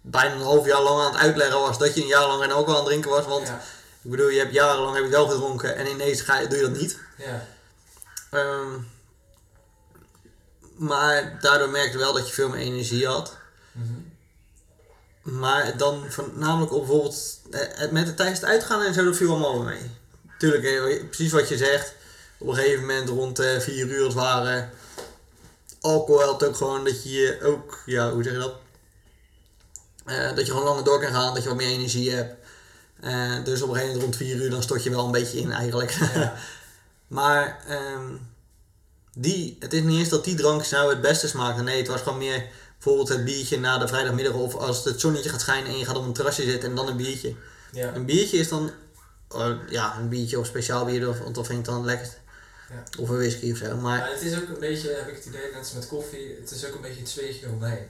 bijna 0.00 0.34
een 0.34 0.40
half 0.42 0.66
jaar 0.66 0.82
lang 0.82 1.00
aan 1.00 1.12
het 1.12 1.20
uitleggen 1.20 1.60
was 1.60 1.78
dat 1.78 1.94
je 1.94 2.00
een 2.00 2.06
jaar 2.06 2.26
lang 2.26 2.42
geen 2.42 2.52
alcohol 2.52 2.74
aan 2.74 2.80
het 2.80 2.88
drinken 2.88 3.10
was. 3.10 3.26
Want 3.26 3.46
ja, 3.46 3.60
ik 4.02 4.10
bedoel, 4.10 4.28
je 4.28 4.38
hebt 4.38 4.52
jarenlang 4.52 4.94
heb 4.94 5.04
je 5.04 5.10
wel 5.10 5.28
gedronken 5.28 5.76
en 5.76 5.86
ineens 5.86 6.20
ga 6.20 6.38
je, 6.38 6.46
doe 6.48 6.58
je 6.58 6.64
dat 6.68 6.80
niet. 6.80 6.98
ja, 7.16 7.46
Ehm, 8.30 8.78
maar 10.76 11.38
daardoor 11.40 11.68
merkte 11.68 11.98
wel 11.98 12.12
dat 12.12 12.26
je 12.28 12.34
veel 12.34 12.48
meer 12.48 12.60
energie 12.60 13.06
had. 13.06 13.36
mhm. 13.72 13.92
Maar 15.22 15.76
dan 15.76 16.04
voornamelijk 16.08 16.72
op 16.72 16.78
bijvoorbeeld 16.86 17.40
eh, 17.50 17.90
met 17.90 18.06
de 18.06 18.14
tijdens 18.14 18.40
het 18.40 18.48
uitgaan 18.48 18.82
en 18.82 18.94
zo, 18.94 19.04
dat 19.04 19.16
viel 19.16 19.30
allemaal 19.30 19.62
mee. 19.62 19.90
Tuurlijk, 20.42 20.64
eh, 20.64 21.04
precies 21.06 21.32
wat 21.32 21.48
je 21.48 21.56
zegt. 21.56 21.94
Op 22.38 22.48
een 22.48 22.54
gegeven 22.54 22.80
moment 22.80 23.08
rond 23.08 23.38
eh 23.38 23.58
4 23.58 23.86
uur 23.86 24.04
als 24.04 24.14
het 24.14 24.22
ware. 24.22 24.68
Alcohol 25.80 26.20
helpt 26.20 26.44
ook 26.44 26.56
gewoon 26.56 26.84
dat 26.84 27.02
je 27.02 27.10
je 27.10 27.38
ook, 27.42 27.82
ja, 27.86 28.10
hoe 28.12 28.22
zeg 28.22 28.32
je 28.32 28.38
dat? 28.38 28.54
Eh, 30.04 30.36
dat 30.36 30.46
je 30.46 30.52
gewoon 30.52 30.66
langer 30.66 30.84
door 30.84 31.00
kan 31.00 31.12
gaan, 31.12 31.34
dat 31.34 31.42
je 31.42 31.48
wat 31.48 31.58
meer 31.58 31.68
energie 31.68 32.10
hebt. 32.10 32.34
Eh, 33.00 33.44
dus 33.44 33.62
op 33.62 33.68
een 33.68 33.74
gegeven 33.74 33.94
moment 33.94 34.02
rond 34.02 34.16
4 34.16 34.36
uur 34.36 34.50
dan 34.50 34.62
stort 34.62 34.82
je 34.82 34.90
wel 34.90 35.04
een 35.04 35.10
beetje 35.10 35.38
in 35.38 35.52
eigenlijk. 35.52 35.90
ja, 35.90 36.34
Maar 37.18 37.64
ehm, 37.68 38.06
die, 39.14 39.56
het 39.60 39.72
is 39.72 39.82
niet 39.82 39.98
eens 39.98 40.08
dat 40.08 40.24
die 40.24 40.34
drankjes 40.34 40.70
nou 40.70 40.90
het 40.90 41.00
beste 41.00 41.28
smaken. 41.28 41.64
Nee, 41.64 41.78
het 41.78 41.88
was 41.88 42.00
gewoon 42.00 42.18
meer 42.18 42.46
bijvoorbeeld 42.74 43.08
het 43.08 43.24
biertje 43.24 43.58
na 43.58 43.78
de 43.78 43.88
vrijdagmiddag 43.88 44.34
of 44.34 44.54
als 44.54 44.84
het 44.84 45.00
zonnetje 45.00 45.30
gaat 45.30 45.40
schijnen 45.40 45.72
en 45.72 45.78
je 45.78 45.84
gaat 45.84 45.96
op 45.96 46.04
een 46.04 46.12
terrasje 46.12 46.42
zitten 46.42 46.68
en 46.68 46.76
dan 46.76 46.88
een 46.88 46.96
biertje. 46.96 47.34
ja, 47.72 47.94
Een 47.94 48.04
biertje 48.04 48.38
is 48.38 48.48
dan, 48.48 48.70
ja, 49.68 49.96
een 49.98 50.08
biertje 50.08 50.38
of 50.38 50.46
speciaal 50.46 50.84
bier, 50.84 51.08
of, 51.08 51.18
want 51.18 51.34
dat 51.34 51.46
vind 51.46 51.58
ik 51.58 51.64
dan 51.64 51.84
lekker. 51.84 52.08
Ja. 52.70 52.82
Of 53.02 53.08
een 53.08 53.16
whisky 53.16 53.52
of 53.52 53.56
zo. 53.58 53.66
Maar 53.66 53.98
Maar 53.98 54.10
het 54.10 54.22
is 54.22 54.36
ook 54.36 54.48
een 54.48 54.58
beetje, 54.60 54.88
heb 54.90 55.08
ik 55.08 55.14
het 55.14 55.24
idee, 55.24 55.52
net 55.54 55.72
met 55.74 55.86
koffie, 55.88 56.36
het 56.40 56.50
is 56.50 56.66
ook 56.66 56.74
een 56.74 56.80
beetje 56.80 57.00
het 57.00 57.08
zweetje 57.08 57.46
omheen. 57.48 57.86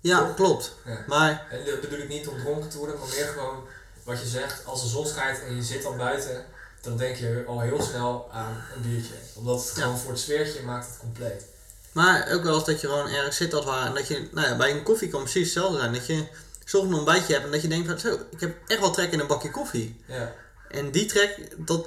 ja, 0.00 0.32
klopt. 0.36 0.72
Ja. 0.84 1.04
Maar 1.06 1.46
En 1.50 1.64
dat 1.64 1.80
bedoel 1.80 1.98
ik 1.98 2.08
niet 2.08 2.28
om 2.28 2.38
dronken 2.40 2.70
te 2.70 2.78
worden, 2.78 2.98
maar 2.98 3.08
meer 3.08 3.26
gewoon 3.26 3.64
wat 4.04 4.20
je 4.20 4.26
zegt, 4.26 4.64
als 4.66 4.82
de 4.82 4.88
zon 4.88 5.06
schijnt 5.06 5.40
en 5.42 5.56
je 5.56 5.62
zit 5.62 5.82
dan 5.82 5.96
buiten, 5.96 6.44
dan 6.80 6.96
denk 6.96 7.16
je 7.16 7.44
al 7.46 7.60
heel 7.60 7.82
snel 7.82 8.28
aan 8.32 8.56
een 8.76 8.82
biertje. 8.90 9.14
Omdat 9.34 9.66
het 9.66 9.76
Ja. 9.76 9.82
gewoon 9.82 9.98
voor 9.98 10.10
het 10.10 10.20
sfeertje 10.20 10.62
maakt 10.62 10.86
het 10.86 10.98
compleet. 10.98 11.44
Maar 11.92 12.32
ook 12.32 12.42
wel 12.42 12.54
eens 12.54 12.64
dat 12.64 12.80
je 12.80 12.86
gewoon 12.86 13.08
ergens 13.08 13.36
zit 13.36 13.54
als 13.54 13.64
het 13.64 13.74
ware. 13.74 13.88
En 13.88 13.94
dat 13.94 14.08
je, 14.08 14.28
nou 14.32 14.46
ja, 14.48 14.56
bij 14.56 14.70
een 14.70 14.82
koffie 14.82 15.08
kan 15.08 15.20
precies 15.22 15.42
hetzelfde 15.44 15.78
zijn. 15.78 15.92
Dat 15.92 16.06
je 16.06 16.26
soms 16.64 16.88
een 16.88 16.94
ontbijtje 16.94 17.32
hebt 17.32 17.44
en 17.44 17.50
dat 17.52 17.62
je 17.62 17.68
denkt 17.68 17.88
van 17.88 17.98
zo, 17.98 18.18
ik 18.30 18.40
heb 18.40 18.56
echt 18.66 18.80
wel 18.80 18.90
trek 18.90 19.12
in 19.12 19.20
een 19.20 19.26
bakje 19.26 19.50
koffie. 19.50 20.00
Ja, 20.06 20.34
En 20.70 20.90
die 20.90 21.06
trek, 21.06 21.56
dat, 21.56 21.86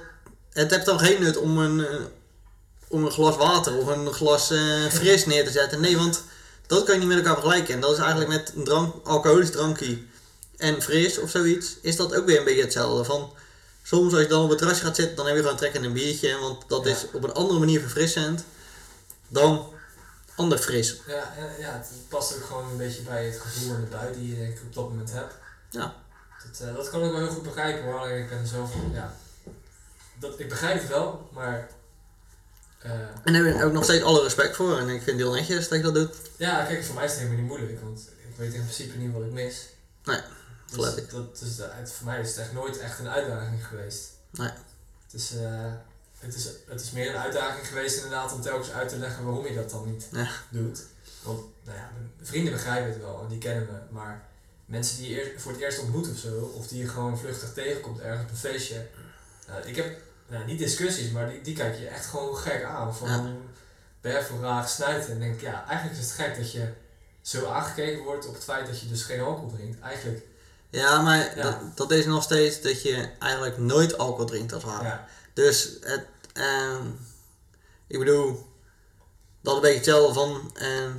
het 0.53 0.71
heeft 0.71 0.85
dan 0.85 0.99
geen 0.99 1.21
nut 1.21 1.37
om 1.37 1.57
een, 1.57 1.85
eh, 1.87 1.95
om 2.87 3.05
een 3.05 3.11
glas 3.11 3.37
water 3.37 3.77
of 3.77 3.87
een 3.87 4.13
glas 4.13 4.51
eh, 4.51 4.85
fris 4.85 5.25
neer 5.25 5.45
te 5.45 5.51
zetten. 5.51 5.79
Nee, 5.81 5.97
want 5.97 6.23
dat 6.67 6.83
kan 6.83 6.93
je 6.93 6.99
niet 6.99 7.09
met 7.09 7.17
elkaar 7.17 7.33
vergelijken. 7.33 7.73
En 7.73 7.79
dat 7.81 7.91
is 7.91 7.97
eigenlijk 7.97 8.29
met 8.29 8.51
een 8.55 8.63
drank, 8.63 8.95
alcoholisch 9.07 9.51
drankje 9.51 9.97
en 10.57 10.81
fris 10.81 11.17
of 11.19 11.29
zoiets, 11.29 11.75
is 11.81 11.95
dat 11.95 12.15
ook 12.15 12.25
weer 12.25 12.37
een 12.37 12.43
beetje 12.43 12.61
hetzelfde. 12.61 13.03
Van, 13.03 13.33
soms 13.83 14.13
als 14.13 14.21
je 14.21 14.27
dan 14.27 14.43
op 14.43 14.49
het 14.49 14.57
terrasje 14.57 14.83
gaat 14.83 14.95
zitten, 14.95 15.15
dan 15.15 15.25
heb 15.25 15.35
je 15.35 15.41
gewoon 15.41 15.57
trek 15.57 15.73
in 15.73 15.83
een 15.83 15.93
biertje. 15.93 16.37
Want 16.39 16.63
dat 16.69 16.85
Ja. 16.85 16.91
is 16.91 17.05
op 17.13 17.23
een 17.23 17.33
andere 17.33 17.59
manier 17.59 17.79
verfrissend 17.81 18.43
dan 19.27 19.73
ander 20.35 20.57
fris. 20.57 20.95
ja, 21.07 21.33
ja 21.59 21.71
het 21.71 21.87
past 22.07 22.35
ook 22.35 22.43
gewoon 22.45 22.69
een 22.71 22.77
beetje 22.77 23.01
bij 23.01 23.25
het 23.25 23.39
gevoel 23.39 23.75
en 23.75 23.81
de 23.81 23.87
bui 23.87 24.13
die 24.13 24.35
je 24.37 24.43
ik 24.47 24.59
op 24.67 24.73
dat 24.73 24.89
moment 24.89 25.11
hebt. 25.11 25.33
Ja. 25.69 25.95
Dat, 26.45 26.59
eh, 26.67 26.75
dat 26.75 26.89
kan 26.89 27.03
ik 27.05 27.11
wel 27.11 27.19
heel 27.19 27.29
goed 27.29 27.43
begrijpen 27.43 27.83
hoor. 27.83 27.99
Alleen 27.99 28.23
Ik 28.23 28.29
ben 28.29 28.47
zelf, 28.47 28.71
ja, 28.93 29.13
dat, 30.19 30.39
ik 30.39 30.49
begrijp 30.49 30.79
het 30.81 30.89
wel, 30.89 31.29
maar 31.33 31.69
eh, 32.79 32.91
En 33.23 33.33
daar 33.33 33.43
heb 33.45 33.55
ik 33.55 33.63
ook 33.63 33.71
nog 33.73 33.83
steeds 33.83 34.03
alle 34.03 34.23
respect 34.23 34.55
voor. 34.55 34.77
En 34.77 34.83
ik 34.89 35.01
vind 35.01 35.05
het 35.05 35.15
heel 35.15 35.31
netjes 35.33 35.67
dat 35.67 35.77
je 35.77 35.83
dat 35.83 35.93
doet. 35.93 36.15
ja, 36.37 36.63
kijk, 36.65 36.83
voor 36.83 36.95
mij 36.95 37.05
is 37.05 37.11
het 37.11 37.19
helemaal 37.19 37.39
niet 37.41 37.49
moeilijk, 37.49 37.81
want 37.81 37.99
ik 38.29 38.35
weet 38.35 38.53
in 38.53 38.61
principe 38.61 38.97
niet 38.97 39.13
wat 39.13 39.23
ik 39.23 39.31
mis. 39.31 39.65
Nee, 40.03 40.21
Dus, 40.75 40.95
ik. 40.95 41.09
dat, 41.09 41.39
dus 41.39 41.57
het, 41.57 41.91
voor 41.91 42.05
mij 42.05 42.19
is 42.19 42.27
het 42.29 42.37
echt 42.37 42.53
nooit 42.53 42.79
echt 42.79 42.99
een 42.99 43.09
uitdaging 43.09 43.67
geweest. 43.67 44.07
Nee. 44.31 44.49
Het 45.05 45.13
is, 45.21 45.35
eh, 45.35 45.71
het, 46.19 46.35
is, 46.35 46.47
het 46.67 46.81
is 46.81 46.91
meer 46.91 47.09
een 47.09 47.21
uitdaging 47.21 47.67
geweest 47.67 47.95
inderdaad 47.95 48.33
om 48.33 48.41
telkens 48.41 48.71
uit 48.71 48.89
te 48.89 48.97
leggen 48.97 49.25
waarom 49.25 49.45
je 49.47 49.55
dat 49.55 49.69
dan 49.69 49.91
niet 49.91 50.07
Ja. 50.11 50.29
doet. 50.49 50.79
Want 51.23 51.39
nou 51.63 51.77
ja, 51.77 51.89
mijn 51.95 52.11
vrienden 52.21 52.53
begrijpen 52.53 52.89
het 52.91 53.01
wel 53.01 53.21
en 53.21 53.27
die 53.27 53.37
kennen 53.37 53.65
me, 53.71 53.93
maar 53.93 54.27
mensen 54.69 54.97
die 54.97 55.09
je 55.09 55.33
voor 55.37 55.51
het 55.51 55.61
eerst 55.61 55.79
ontmoet 55.79 56.11
of 56.11 56.17
zo, 56.17 56.51
of 56.55 56.67
die 56.67 56.79
je 56.79 56.87
gewoon 56.87 57.17
vluchtig 57.17 57.53
tegenkomt 57.53 57.99
ergens 57.99 58.23
op 58.23 58.29
een 58.29 58.37
feestje. 58.37 58.87
eh, 59.47 59.55
ik 59.67 59.75
heb 59.75 59.97
nou, 60.27 60.45
niet 60.45 60.59
discussies, 60.59 61.11
maar 61.11 61.29
die, 61.29 61.41
die 61.41 61.55
kijk 61.55 61.77
je 61.79 61.87
echt 61.87 62.05
gewoon 62.05 62.37
gek 62.37 62.63
aan. 62.63 62.95
Van, 62.95 63.07
Ja. 63.09 63.31
ben 64.01 64.13
je 64.13 64.23
voor 64.23 64.39
raar 64.41 64.67
snuiten? 64.67 65.11
En 65.11 65.19
denk 65.19 65.41
ja, 65.41 65.65
eigenlijk 65.67 65.99
is 65.99 66.05
het 66.05 66.15
gek 66.15 66.35
dat 66.37 66.51
je 66.51 66.73
zo 67.21 67.45
aangekeken 67.45 68.03
wordt 68.03 68.27
op 68.27 68.33
het 68.33 68.43
feit 68.43 68.65
dat 68.67 68.79
je 68.79 68.87
dus 68.87 69.03
geen 69.03 69.19
alcohol 69.21 69.51
drinkt. 69.51 69.79
Eigenlijk, 69.81 70.25
Ja, 70.69 71.01
maar 71.01 71.37
Ja. 71.37 71.43
Dat, 71.43 71.77
dat 71.77 71.91
is 71.91 72.05
nog 72.05 72.23
steeds 72.23 72.61
dat 72.61 72.81
je 72.81 73.09
eigenlijk 73.19 73.57
nooit 73.57 73.97
alcohol 73.97 74.25
drinkt 74.25 74.53
als 74.53 74.63
ja, 74.63 75.07
Dus 75.33 75.77
het, 75.81 76.05
ehm, 76.33 76.87
ik 77.87 77.99
bedoel, 77.99 78.47
dat 79.41 79.55
een 79.55 79.61
beetje 79.61 79.75
hetzelfde 79.77 80.13
van. 80.13 80.51
ehm, 80.55 80.91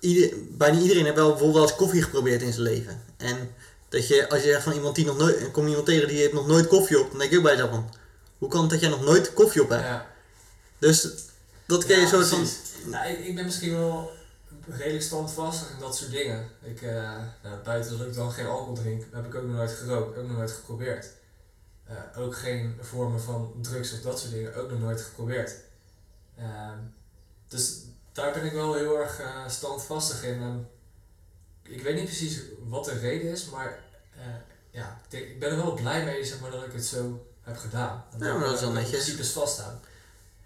ieder, 0.00 0.32
bijna 0.50 0.78
iedereen 0.78 1.04
heeft 1.04 1.16
wel 1.16 1.28
bijvoorbeeld 1.28 1.58
wel 1.58 1.68
eens 1.68 1.76
koffie 1.76 2.02
geprobeerd 2.02 2.42
in 2.42 2.52
zijn 2.52 2.64
leven. 2.64 3.02
En 3.16 3.54
dat 3.88 4.08
je, 4.08 4.28
als 4.28 4.42
je 4.42 4.48
zegt 4.48 4.62
van 4.62 4.72
iemand 4.72 4.94
die 4.94 5.04
nog 5.04 5.18
nooit, 5.18 5.50
komt 5.50 5.68
iemand 5.68 5.86
tegen 5.86 6.08
die 6.08 6.18
heeft 6.18 6.32
nog 6.32 6.46
nooit 6.46 6.66
koffie 6.66 7.00
op, 7.00 7.10
dan 7.10 7.18
denk 7.18 7.30
ik 7.30 7.36
ook 7.36 7.44
bij 7.44 7.52
jezelf 7.52 7.70
van, 7.70 7.90
hoe 8.38 8.48
kan 8.48 8.60
het 8.60 8.70
dat 8.70 8.80
jij 8.80 8.88
nog 8.88 9.04
nooit 9.04 9.32
koffie 9.32 9.62
op 9.62 9.68
hebt? 9.68 9.82
ja. 9.82 10.06
Dus 10.78 11.08
dat 11.66 11.86
kun 11.86 12.00
je 12.00 12.06
soort 12.06 12.26
van. 12.26 12.46
Nou, 12.84 13.08
ik, 13.08 13.18
ik 13.18 13.34
ben 13.34 13.44
misschien 13.44 13.72
wel 13.72 14.10
redelijk 14.68 15.02
standvastig 15.02 15.70
en 15.70 15.78
dat 15.80 15.96
soort 15.96 16.10
dingen. 16.10 16.48
Ik, 16.62 16.82
eh, 16.82 17.16
nou, 17.42 17.62
buiten 17.64 17.98
dat 17.98 18.06
ik 18.06 18.14
dan 18.14 18.32
geen 18.32 18.46
alcohol 18.46 18.74
drink, 18.74 19.04
heb 19.12 19.26
ik 19.26 19.34
ook 19.34 19.46
nog 19.46 19.56
nooit 19.56 19.70
gerookt, 19.70 20.18
ook 20.18 20.26
nog 20.26 20.36
nooit 20.36 20.50
geprobeerd. 20.50 21.08
Eh, 21.84 21.96
ook 22.16 22.36
geen 22.36 22.76
vormen 22.80 23.20
van 23.20 23.54
drugs 23.62 23.92
of 23.92 24.00
dat 24.00 24.20
soort 24.20 24.32
dingen, 24.32 24.54
ook 24.54 24.70
nog 24.70 24.80
nooit 24.80 25.00
geprobeerd. 25.00 25.54
Ehm, 26.36 26.78
dus 27.48 27.78
daar 28.12 28.32
ben 28.32 28.44
ik 28.44 28.52
wel 28.52 28.74
heel 28.74 28.98
erg 29.00 29.18
eh, 29.20 29.48
standvastig 29.48 30.22
in. 30.24 30.66
Ik 31.62 31.82
weet 31.82 31.94
niet 31.94 32.04
precies 32.04 32.40
wat 32.68 32.84
de 32.84 32.98
reden 32.98 33.30
is, 33.30 33.44
maar 33.50 33.78
eh, 34.16 34.24
ja, 34.70 35.00
ik, 35.04 35.10
denk- 35.10 35.24
ik 35.26 35.40
ben 35.40 35.50
er 35.50 35.56
wel 35.56 35.74
blij 35.74 36.04
mee 36.04 36.24
zeg 36.24 36.40
maar, 36.40 36.50
dat 36.50 36.64
ik 36.66 36.72
het 36.72 36.84
zo 36.86 37.26
heb 37.42 37.56
gedaan. 37.56 38.04
En 38.12 38.26
Ja, 38.26 38.34
maar 38.36 38.44
dat 38.46 38.54
is 38.54 38.60
wel 38.60 38.72
netjes. 38.72 38.90
principes 38.90 39.30
vasthouden. 39.30 39.80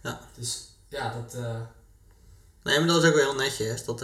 Ja. 0.02 0.20
Dus 0.34 0.68
ja, 0.88 1.12
dat... 1.12 1.34
eh, 1.34 1.60
Nee, 2.62 2.78
maar 2.78 2.88
dat 2.88 3.02
is 3.02 3.08
ook 3.08 3.14
wel 3.14 3.24
heel 3.24 3.34
netjes. 3.40 3.84
Dat, 3.84 4.00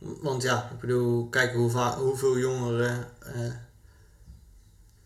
want 0.00 0.42
ja, 0.42 0.70
ik 0.72 0.78
bedoel, 0.80 1.28
kijk 1.28 1.52
hoe 1.54 1.70
hoeveel 1.80 2.38
jongeren. 2.38 3.08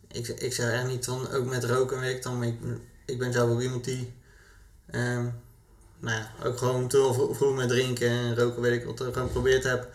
ik, 0.09 0.27
ik 0.29 0.53
zeg 0.53 0.71
echt 0.73 0.87
niet 0.87 1.05
van 1.05 1.31
ook 1.31 1.45
met 1.47 1.65
roken 1.65 2.01
weet 2.01 2.17
ik 2.17 2.23
dan, 2.23 2.39
maar 2.39 2.47
ik, 2.47 2.59
ik 3.07 3.19
ben 3.19 3.33
zelf 3.33 3.51
ook 3.51 3.61
iemand 3.61 3.85
die. 3.85 4.15
ehm, 4.91 5.29
nou 6.03 6.17
ja, 6.17 6.47
ook 6.47 6.59
gewoon 6.59 6.89
te 6.89 7.29
vroeg 7.33 7.55
met 7.55 7.69
drinken 7.69 8.09
en 8.09 8.37
roken, 8.37 8.63
weet 8.63 8.81
ik 8.81 8.85
wat, 8.85 9.01
ik 9.01 9.13
gewoon 9.13 9.27
geprobeerd 9.27 9.65
heb. 9.65 9.89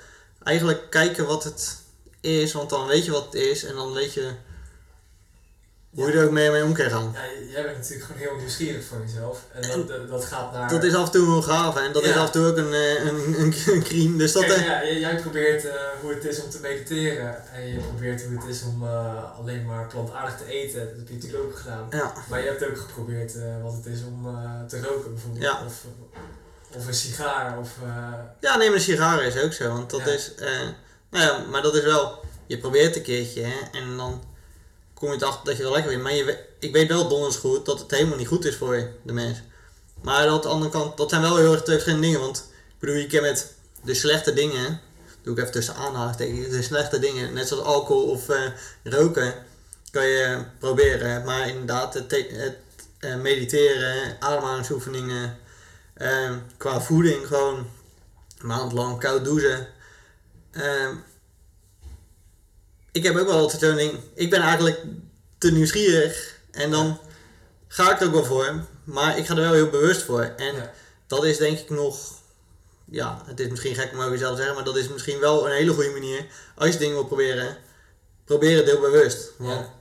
Eigenlijk 0.43 0.89
kijken 0.89 1.25
wat 1.25 1.43
het 1.43 1.81
is, 2.21 2.53
want 2.53 2.69
dan 2.69 2.87
weet 2.87 3.05
je 3.05 3.11
wat 3.11 3.25
het 3.25 3.33
is 3.33 3.63
en 3.63 3.75
dan 3.75 3.93
weet 3.93 4.13
je 4.13 4.31
hoe 5.97 6.11
je 6.11 6.17
er 6.17 6.25
ook 6.25 6.31
mee, 6.31 6.51
mee 6.51 6.63
om 6.63 6.73
kan 6.73 6.89
gaan. 6.89 7.11
Ja, 7.13 7.51
jij 7.51 7.63
bent 7.63 7.77
natuurlijk 7.77 8.03
gewoon 8.05 8.21
heel 8.21 8.35
nieuwsgierig 8.35 8.85
van 8.85 8.97
jezelf. 9.05 9.43
En 9.53 9.61
dat, 9.61 9.87
dat, 9.87 10.09
dat 10.09 10.25
gaat 10.25 10.53
naar... 10.53 10.69
Dat 10.69 10.83
is 10.83 10.93
af 10.93 11.05
en 11.05 11.11
toe 11.11 11.27
wel 11.27 11.41
gaaf 11.41 11.77
en 11.77 11.93
dat 11.93 12.03
is 12.03 12.15
af 12.15 12.25
en 12.25 12.31
toe 12.31 12.45
ook 12.45 12.57
een, 12.57 12.73
eh, 12.73 13.05
een, 13.05 13.39
een, 13.41 13.53
een 13.65 13.83
crime. 13.83 14.17
Dus 14.17 14.31
dat, 14.31 14.45
Kijk, 14.45 14.57
eh, 14.57 14.65
ja, 14.65 15.09
jij 15.09 15.15
probeert 15.21 15.65
eh, 15.65 15.73
hoe 16.01 16.13
het 16.13 16.25
is 16.25 16.43
om 16.43 16.49
te 16.49 16.59
mediteren. 16.61 17.53
En 17.53 17.67
je 17.67 17.79
probeert 17.79 18.23
hoe 18.23 18.37
het 18.39 18.47
is 18.47 18.63
om 18.63 18.87
alleen 19.37 19.65
maar 19.65 19.87
plantaardig 19.87 20.37
te 20.37 20.45
eten. 20.45 20.79
Dat 20.79 20.97
heb 20.97 21.07
je 21.07 21.13
natuurlijk 21.13 21.43
ook 21.43 21.57
gedaan. 21.57 21.87
ja. 21.91 22.13
Maar 22.29 22.39
je 22.39 22.47
hebt 22.47 22.65
ook 22.65 22.77
geprobeerd 22.77 23.33
wat 23.63 23.73
het 23.73 23.85
is 23.85 23.99
om 24.03 24.37
te 24.67 24.81
roken 24.81 25.13
bijvoorbeeld. 25.13 25.43
Ja. 25.43 25.61
Of, 25.65 25.83
of 26.75 26.87
een 26.87 26.93
sigaar. 26.93 27.59
Of, 27.59 27.69
Ja, 28.39 28.57
neem 28.57 28.73
een 28.73 28.81
sigaar 28.81 29.23
is 29.23 29.37
ook 29.37 29.53
zo. 29.53 29.67
Want 29.67 29.89
dat 29.89 30.07
is. 30.07 30.33
nou 31.09 31.23
ja, 31.25 31.45
maar 31.51 31.61
dat 31.61 31.75
is 31.75 31.83
wel. 31.83 32.25
Je 32.47 32.57
probeert 32.57 32.95
een 32.95 33.01
keertje 33.01 33.41
hè, 33.41 33.79
en 33.79 33.97
dan 33.97 34.23
kom 34.99 35.11
je 35.11 35.15
erachter 35.15 35.45
dat 35.45 35.57
je 35.57 35.63
wel 35.63 35.71
lekker 35.71 35.91
vindt. 35.91 36.03
Maar 36.05 36.13
je, 36.13 36.45
ik 36.59 36.73
weet 36.73 36.87
wel 36.87 37.07
donders 37.07 37.35
goed 37.35 37.65
dat 37.65 37.79
het 37.79 37.91
helemaal 37.91 38.17
niet 38.17 38.27
goed 38.27 38.45
is 38.45 38.55
voor 38.55 38.89
de 39.03 39.13
mens. 39.13 39.37
Maar 40.01 40.27
aan 40.27 40.41
de 40.41 40.47
andere 40.47 40.71
kant, 40.71 40.97
dat 40.97 41.09
zijn 41.09 41.21
wel 41.21 41.37
heel 41.37 41.51
erg 41.51 41.63
twee 41.63 41.75
verschillende 41.75 42.07
dingen. 42.07 42.21
Want 42.21 42.37
ik 42.67 42.79
bedoel, 42.79 42.95
je 42.95 43.07
kan 43.07 43.21
met 43.21 43.53
de 43.83 43.93
slechte 43.93 44.33
dingen, 44.33 44.81
doe 45.21 45.33
ik 45.33 45.39
even 45.39 45.51
tussen 45.51 45.75
aanhalingstekens, 45.75 46.49
de 46.49 46.61
slechte 46.61 46.99
dingen, 46.99 47.33
net 47.33 47.47
zoals 47.47 47.63
alcohol 47.63 48.03
of 48.03 48.29
eh, 48.29 48.41
roken, 48.83 49.33
kan 49.91 50.07
je 50.07 50.43
proberen. 50.59 51.23
Maar 51.23 51.47
inderdaad, 51.47 51.93
het, 51.93 52.13
eh, 52.99 53.15
mediteren, 53.15 54.17
ademhalingsoefeningen, 54.19 55.37
eh, 55.93 56.31
qua 56.57 56.81
voeding 56.81 57.27
gewoon 57.27 57.69
een 58.37 58.47
maand 58.47 58.71
lang 58.71 58.99
koud 58.99 59.23
douchen. 59.23 59.67
Ik 62.97 63.03
heb 63.03 63.17
ook 63.17 63.27
wel 63.27 63.37
altijd 63.37 63.61
zo'n 63.61 63.75
ding. 63.75 63.99
Ik 64.13 64.29
ben 64.29 64.41
eigenlijk 64.41 64.79
te 65.37 65.51
nieuwsgierig. 65.51 66.35
En 66.51 66.71
dan 66.71 66.99
ga 67.67 67.91
ik 67.93 67.99
er 67.99 68.07
ook 68.07 68.13
wel 68.13 68.25
voor. 68.25 68.63
Maar 68.83 69.17
ik 69.17 69.25
ga 69.25 69.35
er 69.35 69.41
wel 69.41 69.53
heel 69.53 69.69
bewust 69.69 70.01
voor. 70.01 70.21
En 70.21 70.55
ja. 70.55 70.73
dat 71.07 71.23
is 71.25 71.37
denk 71.37 71.59
ik 71.59 71.69
nog. 71.69 71.97
Ja, 72.85 73.21
het 73.25 73.39
is 73.39 73.47
misschien 73.47 73.75
gek 73.75 73.91
om 73.91 73.99
over 73.99 74.11
jezelf 74.11 74.31
te 74.31 74.37
zeggen. 74.37 74.55
Maar 74.55 74.63
dat 74.65 74.77
is 74.77 74.87
misschien 74.87 75.19
wel 75.19 75.45
een 75.45 75.51
hele 75.51 75.73
goede 75.73 75.89
manier. 75.89 76.25
Als 76.55 76.69
je 76.73 76.77
dingen 76.77 76.93
wil 76.95 77.05
proberen. 77.05 77.57
Probeer 78.25 78.57
het 78.57 78.65
heel 78.65 78.79
bewust. 78.79 79.31
Want 79.37 79.51
Ja. 79.59 79.73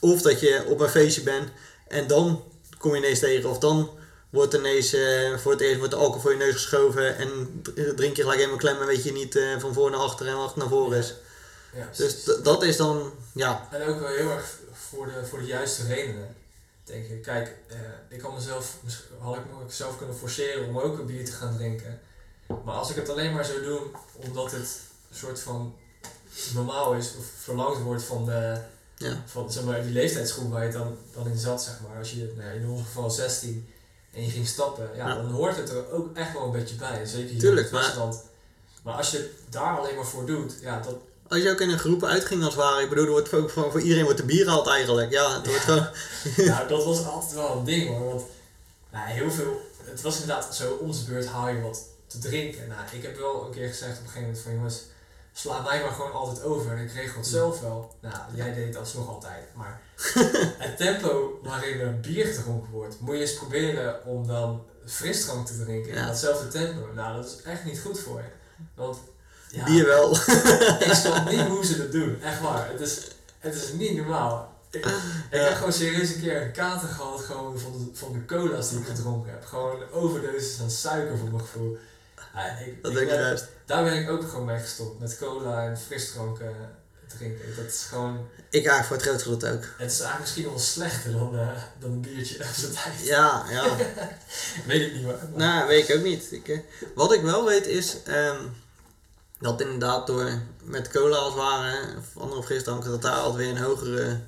of 0.00 0.22
dat 0.22 0.40
je 0.40 0.64
op 0.66 0.80
een 0.80 0.88
feestje 0.88 1.22
bent. 1.22 1.48
En 1.88 2.06
dan 2.06 2.44
kom 2.78 2.90
je 2.92 2.98
ineens 2.98 3.18
tegen. 3.18 3.50
Of 3.50 3.58
dan 3.58 3.90
wordt 4.30 4.54
ineens 4.54 4.92
eh, 4.92 5.38
voor 5.38 5.52
het 5.52 5.60
eerst 5.60 5.78
wordt 5.78 5.92
de 5.92 5.98
alcohol 5.98 6.20
voor 6.20 6.30
je 6.32 6.36
neus 6.36 6.52
geschoven. 6.54 7.16
En 7.16 7.62
drink 7.96 8.16
je 8.16 8.22
gelijk 8.22 8.38
helemaal 8.38 8.58
klem. 8.58 8.80
En 8.80 8.86
weet 8.86 9.04
je 9.04 9.12
niet 9.12 9.36
eh, 9.36 9.58
van 9.58 9.74
voor 9.74 9.90
naar 9.90 10.00
achter 10.00 10.26
en 10.26 10.34
achter 10.34 10.58
naar 10.58 10.68
voren 10.68 10.98
is. 10.98 11.14
Ja, 11.74 11.88
Dus 11.96 12.24
dat 12.42 12.62
is 12.62 12.76
dan. 12.76 13.12
Ja, 13.32 13.68
En 13.70 13.82
ook 13.88 14.00
wel 14.00 14.08
heel 14.08 14.30
erg 14.30 14.58
voor 14.72 15.06
de, 15.06 15.26
voor 15.26 15.38
de 15.38 15.44
juiste 15.46 15.86
redenen. 15.86 16.36
Denk 16.84 17.06
ik. 17.06 17.22
Kijk, 17.22 17.56
eh, 17.68 17.76
ik 18.08 18.20
had 18.20 18.34
mezelf, 18.34 18.76
had 19.18 19.36
ik 19.36 19.42
mezelf 19.66 19.96
kunnen 19.98 20.16
forceren 20.16 20.68
om 20.68 20.78
ook 20.78 20.98
een 20.98 21.06
bier 21.06 21.24
te 21.24 21.32
gaan 21.32 21.56
drinken. 21.56 22.00
Maar 22.64 22.74
als 22.74 22.90
ik 22.90 22.96
het 22.96 23.08
alleen 23.08 23.32
maar 23.32 23.44
zou 23.44 23.62
doen 23.62 23.94
omdat 24.16 24.50
het 24.52 24.78
een 25.10 25.16
soort 25.16 25.40
van 25.40 25.74
normaal 26.54 26.94
is 26.94 27.12
of 27.18 27.24
verlangd 27.38 27.82
wordt 27.82 28.02
van, 28.02 28.24
de, 28.24 28.58
ja. 28.96 29.22
van 29.26 29.52
zeg 29.52 29.64
maar, 29.64 29.82
die 29.82 29.92
leeftijdsgroep 29.92 30.52
waar 30.52 30.64
je 30.66 30.72
dan, 30.72 30.96
dan 31.14 31.26
in 31.28 31.38
zat, 31.38 31.62
zeg 31.62 31.80
maar. 31.88 31.98
Als 31.98 32.10
je 32.10 32.32
nou, 32.36 32.50
in 32.50 32.68
ons 32.68 32.80
geval 32.86 33.10
16 33.10 33.68
en 34.12 34.24
je 34.24 34.30
ging 34.30 34.46
stappen, 34.46 34.90
ja, 34.96 35.08
Ja. 35.08 35.14
dan 35.14 35.30
hoort 35.30 35.56
het 35.56 35.68
er 35.70 35.90
ook 35.92 36.16
echt 36.16 36.32
wel 36.32 36.42
een 36.44 36.52
beetje 36.52 36.74
bij. 36.74 37.06
Zeker 37.06 37.30
hier 37.30 37.38
Tuurlijk, 37.40 37.66
in 37.66 37.72
maar- 37.72 37.96
het. 38.06 38.22
Maar 38.82 38.94
als 38.94 39.10
je 39.10 39.16
het 39.18 39.30
daar 39.52 39.78
alleen 39.78 39.94
maar 39.96 40.04
voor 40.06 40.26
doet, 40.26 40.54
ja, 40.60 40.80
dat, 40.80 40.96
Als 41.28 41.42
je 41.42 41.50
ook 41.50 41.60
in 41.60 41.70
een 41.70 41.78
groep 41.78 42.04
uitging 42.04 42.44
als 42.44 42.54
ware. 42.54 42.82
Ik 42.82 42.88
bedoel, 42.88 43.04
er 43.04 43.10
wordt 43.10 43.34
ook 43.34 43.50
gewoon 43.50 43.70
voor 43.70 43.80
iedereen 43.80 44.04
wordt 44.04 44.18
de 44.18 44.24
bier 44.24 44.44
gehaald 44.44 44.66
eigenlijk. 44.68 45.10
Ja, 45.12 45.34
het 45.36 45.46
wordt 45.46 45.60
gewoon. 45.62 45.88
nou, 46.50 46.68
dat 46.68 46.84
was 46.84 47.04
altijd 47.06 47.32
wel 47.32 47.56
een 47.56 47.64
ding 47.64 47.88
hoor. 47.88 48.04
Want 48.06 48.22
nou, 48.92 49.08
heel 49.08 49.30
veel, 49.30 49.60
het 49.84 50.00
was 50.02 50.20
inderdaad 50.20 50.56
zo, 50.56 50.72
om 50.72 50.90
de 50.92 51.04
beurt 51.08 51.26
haal 51.26 51.48
je 51.48 51.60
wat 51.60 51.82
te 52.06 52.18
drinken. 52.18 52.68
Nou, 52.68 52.80
ik 52.92 53.02
heb 53.02 53.16
wel 53.18 53.44
een 53.46 53.50
keer 53.52 53.68
gezegd 53.68 53.90
op 53.92 53.96
een 53.98 54.04
gegeven 54.04 54.22
moment 54.22 54.42
van 54.42 54.54
jongens, 54.54 54.82
sla 55.32 55.60
mij 55.62 55.82
maar 55.82 55.92
gewoon 55.92 56.12
altijd 56.12 56.42
over. 56.42 56.72
En 56.76 56.84
ik 56.84 56.92
regel 56.92 57.16
het 57.16 57.26
zelf 57.26 57.60
wel. 57.60 57.94
Nou, 58.00 58.14
jij 58.34 58.54
deed 58.54 58.66
het 58.66 58.76
alsnog 58.76 59.08
altijd. 59.08 59.44
Maar 59.54 59.80
het 60.66 60.76
tempo 60.76 61.40
waarin 61.42 61.80
er 61.80 62.00
bier 62.00 62.26
gedronken 62.26 62.70
wordt, 62.72 63.00
moet 63.00 63.14
je 63.14 63.20
eens 63.20 63.34
proberen 63.34 64.04
om 64.04 64.26
dan 64.26 64.62
frisdrank 64.86 65.46
te 65.46 65.64
drinken 65.64 65.90
in 65.92 65.98
Ja. 65.98 66.06
datzelfde 66.06 66.48
tempo. 66.48 66.92
Nou, 66.94 67.16
dat 67.16 67.26
is 67.26 67.42
echt 67.42 67.64
niet 67.64 67.80
goed 67.80 67.98
voor 68.00 68.18
je. 68.18 68.28
Want 68.74 68.98
ja, 69.54 69.64
Bier 69.64 69.86
wel. 69.86 70.10
ik 70.88 70.92
snap 70.92 71.30
niet 71.30 71.40
hoe 71.40 71.64
ze 71.64 71.76
dat 71.76 71.92
doen. 71.92 72.22
Echt 72.22 72.40
waar. 72.40 72.68
Het 72.70 72.80
is, 72.80 72.98
het 73.38 73.54
is 73.54 73.72
niet 73.72 73.96
normaal. 73.96 74.52
Ik, 74.70 74.86
ik 75.30 75.40
heb 75.40 75.54
gewoon 75.54 75.72
serieus 75.72 76.14
een 76.14 76.20
keer 76.20 76.42
een 76.42 76.52
kater 76.52 76.88
gehad 76.88 77.20
gewoon 77.20 77.58
van, 77.58 77.72
de, 77.72 77.98
van 77.98 78.12
de 78.12 78.24
cola's 78.24 78.68
die 78.70 78.78
ik 78.78 78.86
gedronken 78.86 79.30
heb. 79.30 79.44
Gewoon 79.44 79.76
overdoses 79.92 80.60
aan 80.62 80.70
suiker 80.70 81.18
voor 81.18 81.28
mijn 81.28 81.40
gevoel. 81.40 81.76
Ja, 82.34 82.58
ik, 82.58 82.82
Dat 82.82 82.90
ik 82.92 82.96
denk 82.98 83.10
ik 83.10 83.16
ben- 83.16 83.30
best. 83.30 83.46
Daar 83.66 83.84
ben 83.84 83.94
ik 84.02 84.10
ook 84.10 84.28
gewoon 84.28 84.44
mee 84.44 84.58
gestopt. 84.60 85.00
Met 85.00 85.18
cola 85.18 85.66
en 85.66 85.78
frisdranken 85.78 86.54
drinken. 87.18 87.56
Dat 87.56 87.64
is 87.66 87.86
gewoon... 87.88 88.28
Ik 88.50 88.66
eigenlijk 88.66 88.84
voor 88.86 88.96
het 88.96 89.04
grootste 89.06 89.28
gedeelte 89.30 89.56
ook. 89.56 89.72
Het 89.78 89.90
is 89.90 90.00
eigenlijk 90.00 90.20
misschien 90.20 90.44
wel 90.44 90.58
slechter 90.58 91.12
dan, 91.12 91.38
eh, 91.38 91.48
dan 91.78 91.90
een 91.90 92.00
biertje 92.00 92.34
op 92.38 92.50
zijn 92.54 92.72
tijd. 92.72 92.94
Ja, 93.06 93.44
ja. 93.50 93.76
Weet 94.66 94.80
ik 94.86 94.94
niet 94.94 95.04
hoor. 95.04 95.18
nou, 95.34 95.68
weet 95.68 95.88
ik 95.88 95.96
ook 95.96 96.02
niet. 96.02 96.32
Ik, 96.32 96.48
eh, 96.48 96.58
wat 96.94 97.12
ik 97.12 97.22
wel 97.22 97.44
weet 97.44 97.66
is. 97.66 97.96
ehm, 98.04 98.36
dat 99.44 99.60
inderdaad 99.60 100.06
door 100.06 100.30
met 100.62 100.88
cola 100.90 101.16
als 101.16 101.32
het 101.34 101.42
ware. 101.42 101.76
Of 101.98 102.22
andere 102.22 102.42
frisdranken. 102.42 102.90
Dat 102.90 103.02
daar 103.02 103.12
altijd 103.12 103.36
weer 103.36 103.48
een 103.56 103.62
hogere 103.62 104.18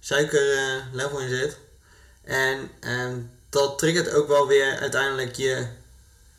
suikerlevel 0.00 1.18
in 1.20 1.28
zit. 1.28 1.56
En 2.24 2.70
ehm, 2.80 3.14
dat 3.50 3.78
triggert 3.78 4.10
ook 4.14 4.28
wel 4.28 4.46
weer 4.46 4.78
uiteindelijk 4.78 5.36
je 5.36 5.66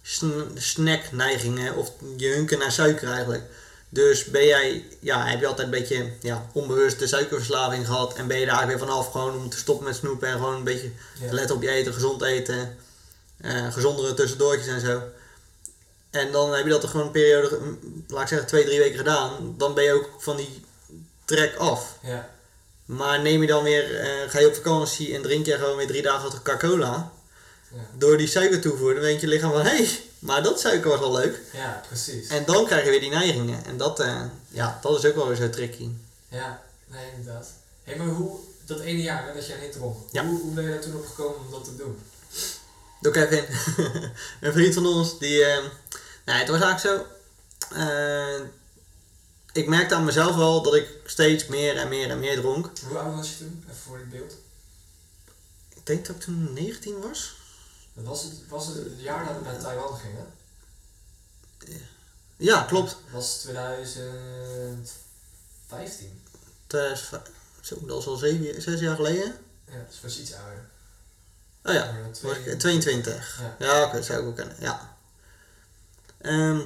sn- 0.01 0.51
snackneigingen. 0.55 1.75
Of 1.75 1.91
je 2.17 2.27
hunken 2.27 2.59
naar 2.59 2.71
suiker 2.71 3.11
eigenlijk. 3.11 3.43
Dus 3.89 4.25
ben 4.25 4.45
jij, 4.45 4.85
ja, 4.99 5.25
heb 5.25 5.39
je 5.39 5.47
altijd 5.47 5.67
een 5.67 5.79
beetje 5.79 6.11
ja, 6.21 6.45
onbewust 6.53 6.99
de 6.99 7.07
suikerverslaving 7.07 7.85
gehad 7.85 8.13
en 8.15 8.27
ben 8.27 8.39
je 8.39 8.45
daar 8.45 8.55
eigenlijk 8.55 8.85
weer 8.85 8.89
vanaf 8.95 9.11
gewoon 9.11 9.35
om 9.35 9.49
te 9.49 9.57
stoppen 9.57 9.85
met 9.85 9.95
snoepen 9.95 10.27
en 10.27 10.33
gewoon 10.33 10.55
een 10.55 10.63
beetje 10.63 10.91
Ja. 11.21 11.27
te 11.27 11.33
letten 11.33 11.55
op 11.55 11.61
je 11.61 11.69
eten, 11.69 11.93
gezond 11.93 12.21
eten, 12.21 12.77
eh, 13.37 13.73
gezondere 13.73 14.13
tussendoortjes 14.13 14.67
en 14.67 14.79
zo. 14.79 15.01
En 16.09 16.31
dan 16.31 16.53
heb 16.53 16.63
je 16.63 16.69
dat 16.69 16.83
er 16.83 16.89
gewoon 16.89 17.05
een 17.05 17.11
periode, 17.11 17.57
mm, 17.61 18.03
laat 18.07 18.21
ik 18.21 18.27
zeggen 18.27 18.47
twee, 18.47 18.63
drie 18.65 18.79
weken 18.79 18.97
gedaan, 18.97 19.53
dan 19.57 19.73
ben 19.73 19.83
je 19.83 19.93
ook 19.93 20.09
van 20.17 20.37
die 20.37 20.65
trek 21.25 21.55
af. 21.55 21.97
Ja. 22.03 22.29
Maar 22.85 23.21
neem 23.21 23.41
je 23.41 23.47
dan 23.47 23.63
weer, 23.63 23.99
eh, 23.99 24.29
ga 24.29 24.39
je 24.39 24.47
op 24.47 24.55
vakantie 24.55 25.15
en 25.15 25.21
drink 25.21 25.45
je 25.45 25.57
gewoon 25.57 25.75
weer 25.77 25.87
drie 25.87 26.01
dagen 26.01 26.25
achter 26.25 26.41
Coca-Cola. 26.41 27.11
Ja. 27.73 27.77
Door 27.97 28.17
die 28.17 28.27
suiker 28.27 28.61
toevoer, 28.61 28.93
dan 28.93 29.03
weet 29.03 29.21
je 29.21 29.27
lichaam 29.27 29.51
van, 29.51 29.61
hé, 29.61 29.69
hey, 29.77 29.99
maar 30.19 30.43
dat 30.43 30.59
suiker 30.59 30.89
was 30.89 30.99
wel 30.99 31.11
leuk. 31.11 31.39
Ja, 31.53 31.83
precies. 31.87 32.27
En 32.27 32.45
dan 32.45 32.65
krijg 32.65 32.83
je 32.83 32.89
weer 32.89 32.99
die 32.99 33.09
neigingen. 33.09 33.65
En 33.65 33.77
dat, 33.77 33.99
eh, 33.99 34.21
ja, 34.47 34.79
dat 34.81 34.97
is 34.97 35.09
ook 35.09 35.15
wel 35.15 35.27
weer 35.27 35.35
zo 35.35 35.49
tricky. 35.49 35.89
Ja, 36.29 36.61
nee, 36.87 37.05
inderdaad. 37.17 37.47
Hé, 37.83 37.95
maar 37.95 38.07
hoe, 38.07 38.39
dat 38.65 38.79
ene 38.79 39.01
jaar 39.01 39.27
hè, 39.27 39.33
dat 39.33 39.47
jij 39.47 39.57
niet 39.61 39.71
dronk, 39.71 39.97
Ja. 40.11 40.25
hoe, 40.25 40.39
hoe 40.41 40.53
ben 40.53 40.63
je 40.63 40.69
daar 40.69 40.79
toen 40.79 40.95
op 40.95 41.05
gekomen 41.07 41.39
om 41.39 41.51
dat 41.51 41.63
te 41.63 41.75
doen? 41.75 41.99
Door 43.01 43.11
Kevin, 43.13 43.43
een 44.41 44.53
vriend 44.53 44.73
van 44.73 44.85
ons, 44.85 45.19
die, 45.19 45.45
eh, 45.45 45.63
nee, 46.29 46.39
het 46.39 46.47
was 46.49 46.61
eigenlijk 46.61 46.79
zo, 46.79 47.05
eh, 47.75 48.39
ik 49.53 49.67
merkte 49.67 49.95
aan 49.95 50.03
mezelf 50.03 50.35
wel 50.35 50.61
dat 50.61 50.75
ik 50.75 50.87
steeds 51.05 51.45
meer 51.47 51.77
en 51.77 51.87
meer 51.89 52.09
en 52.09 52.19
meer 52.19 52.35
dronk. 52.39 52.71
Hoe 52.87 52.97
oud 52.97 53.15
was 53.15 53.29
je 53.29 53.37
toen? 53.37 53.63
Even 53.69 53.81
voor 53.81 53.97
het 53.97 54.09
beeld. 54.09 54.33
Ik 55.75 55.85
denk 55.85 56.05
dat 56.05 56.15
ik 56.15 56.21
toen 56.21 56.53
19 56.53 56.99
was. 57.01 57.35
Dat 57.93 58.05
was 58.05 58.23
het, 58.23 58.33
was 58.47 58.67
het 58.67 58.75
het 58.75 59.01
jaar 59.01 59.25
dat 59.25 59.35
we 59.37 59.43
naar 59.43 59.59
Taiwan 59.59 59.97
gingen. 59.97 60.33
Ja, 62.37 62.63
klopt. 62.63 62.89
Dat 62.89 62.99
was 63.11 63.37
2015. 63.37 66.21
2005. 66.67 67.21
Zo, 67.61 67.75
dat 67.79 67.89
was 67.95 68.07
al 68.07 68.15
zeven, 68.15 68.61
zes 68.61 68.79
jaar 68.79 68.95
geleden. 68.95 69.35
Ja, 69.65 69.85
dus 69.89 70.01
was 70.01 70.19
iets 70.19 70.33
ouder. 70.33 70.69
Oh 71.63 71.73
ja, 71.73 71.91
Maar 71.91 72.07
was 72.09 72.17
twee- 72.17 72.45
ik 72.53 72.59
22. 72.59 73.39
Ja. 73.41 73.55
Ja, 73.65 73.83
oké, 73.83 73.95
dat 73.95 74.05
zou 74.05 74.21
ik 74.21 74.27
ook 74.27 74.35
kennen. 74.35 74.55
Ja. 74.59 74.97
Ehm, 76.21 76.59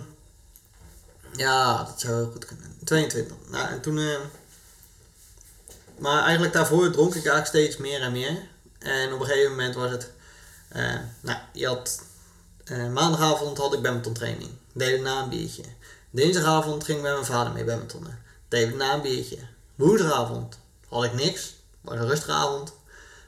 ja, 1.36 1.84
dat 1.84 2.00
zou 2.00 2.32
goed 2.32 2.46
kunnen. 2.46 2.78
22. 2.84 3.36
Nou, 3.50 3.68
en 3.68 3.82
toen... 3.82 3.98
eh, 3.98 4.20
maar 5.98 6.22
eigenlijk 6.24 6.54
daarvoor 6.54 6.92
dronk 6.92 7.10
ik 7.10 7.26
eigenlijk 7.26 7.48
steeds 7.48 7.78
meer 7.78 8.02
en 8.02 8.12
meer. 8.12 8.48
En 8.80 9.14
op 9.14 9.20
een 9.20 9.26
gegeven 9.26 9.52
moment 9.52 9.76
was 9.76 9.92
het... 9.92 10.12
eh, 10.68 10.96
nou, 11.22 11.40
je 11.54 11.68
had... 11.68 12.02
eh, 12.64 12.88
maandagavond 12.90 13.58
had 13.58 13.74
ik 13.74 13.82
badminton 13.82 14.14
training. 14.14 14.50
Deed 14.74 14.96
ik 14.96 15.02
na 15.02 15.22
een 15.22 15.30
biertje. 15.30 15.64
Dinsdagavond 16.10 16.84
ging 16.84 16.98
ik 16.98 17.04
met 17.04 17.14
mijn 17.14 17.26
vader 17.26 17.54
mee 17.54 17.64
badmintonnen. 17.64 18.20
Deed 18.48 18.68
ik 18.70 18.76
na 18.76 18.94
een 18.94 19.02
biertje. 19.02 19.38
Woensdagavond 19.76 20.58
had 20.90 21.04
ik 21.04 21.14
niks. 21.14 21.56
Was 21.82 21.96
een 21.96 22.08
rustige 22.08 22.32
avond. 22.32 22.74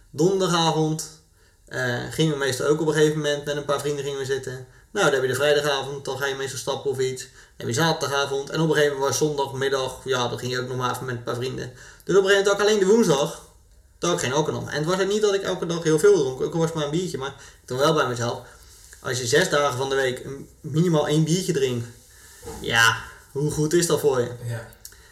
Donderdagavond 0.10 1.22
eh, 1.66 2.04
gingen 2.10 2.34
we 2.34 2.40
meestal 2.40 2.68
ook 2.68 2.82
op 2.82 2.88
een 2.88 2.94
gegeven 2.94 3.18
moment 3.18 3.46
met 3.46 3.56
een 3.56 3.66
paar 3.66 3.80
vrienden 3.80 4.04
gingen 4.04 4.20
we 4.20 4.26
zitten. 4.26 4.68
Nou, 4.96 5.06
dan 5.06 5.14
heb 5.14 5.22
je 5.22 5.28
de 5.28 5.36
vrijdagavond, 5.36 6.06
dan 6.06 6.18
ga 6.18 6.26
je 6.26 6.36
meestal 6.36 6.60
stappen 6.60 6.92
of 6.92 7.00
iets. 7.00 7.22
Dan 7.24 7.32
heb 7.58 7.68
je 7.68 7.74
zaterdagavond 7.74 8.50
en 8.50 8.60
op 8.62 8.68
een 8.70 8.74
gegeven 8.76 8.98
moment 8.98 9.10
was 9.20 9.28
zondagmiddag, 9.28 10.02
ja, 10.04 10.28
dan 10.28 10.40
ging 10.40 10.52
je 10.52 10.60
ook 10.62 10.68
nog 10.68 10.78
maar 10.78 10.92
even 10.92 11.06
met 11.06 11.16
een 11.16 11.24
paar 11.24 11.36
vrienden. 11.36 11.74
Dus 12.04 12.16
op 12.18 12.24
een 12.24 12.30
gegeven 12.30 12.30
moment 12.30 12.48
had 12.48 12.60
ik 12.60 12.66
alleen 12.66 12.80
de 12.80 12.86
woensdag, 12.86 13.48
had 14.00 14.14
ik 14.14 14.20
geen 14.20 14.34
alcohol. 14.34 14.70
En 14.70 14.76
het 14.78 14.86
was 14.86 15.00
ook 15.00 15.08
niet 15.08 15.22
dat 15.22 15.34
ik 15.34 15.42
elke 15.42 15.66
dag 15.66 15.84
heel 15.84 16.00
veel 16.00 16.14
dronk, 16.14 16.42
ook 16.42 16.54
al 16.54 16.60
was 16.60 16.68
het 16.68 16.76
maar 16.78 16.86
een 16.86 16.92
biertje, 16.92 17.18
maar 17.18 17.36
ik 17.68 17.78
wel 17.78 17.94
bij 17.94 18.08
mezelf, 18.08 18.40
als 19.02 19.18
je 19.18 19.28
zes 19.28 19.50
dagen 19.50 19.78
van 19.78 19.90
de 19.90 19.96
week 19.96 20.26
minimaal 20.62 21.08
één 21.08 21.24
biertje 21.24 21.54
drinkt, 21.54 21.88
ja, 22.62 22.98
hoe 23.32 23.52
goed 23.52 23.74
is 23.74 23.88
dat 23.88 24.00
voor 24.00 24.20
je? 24.20 24.32
Ja. 24.46 24.68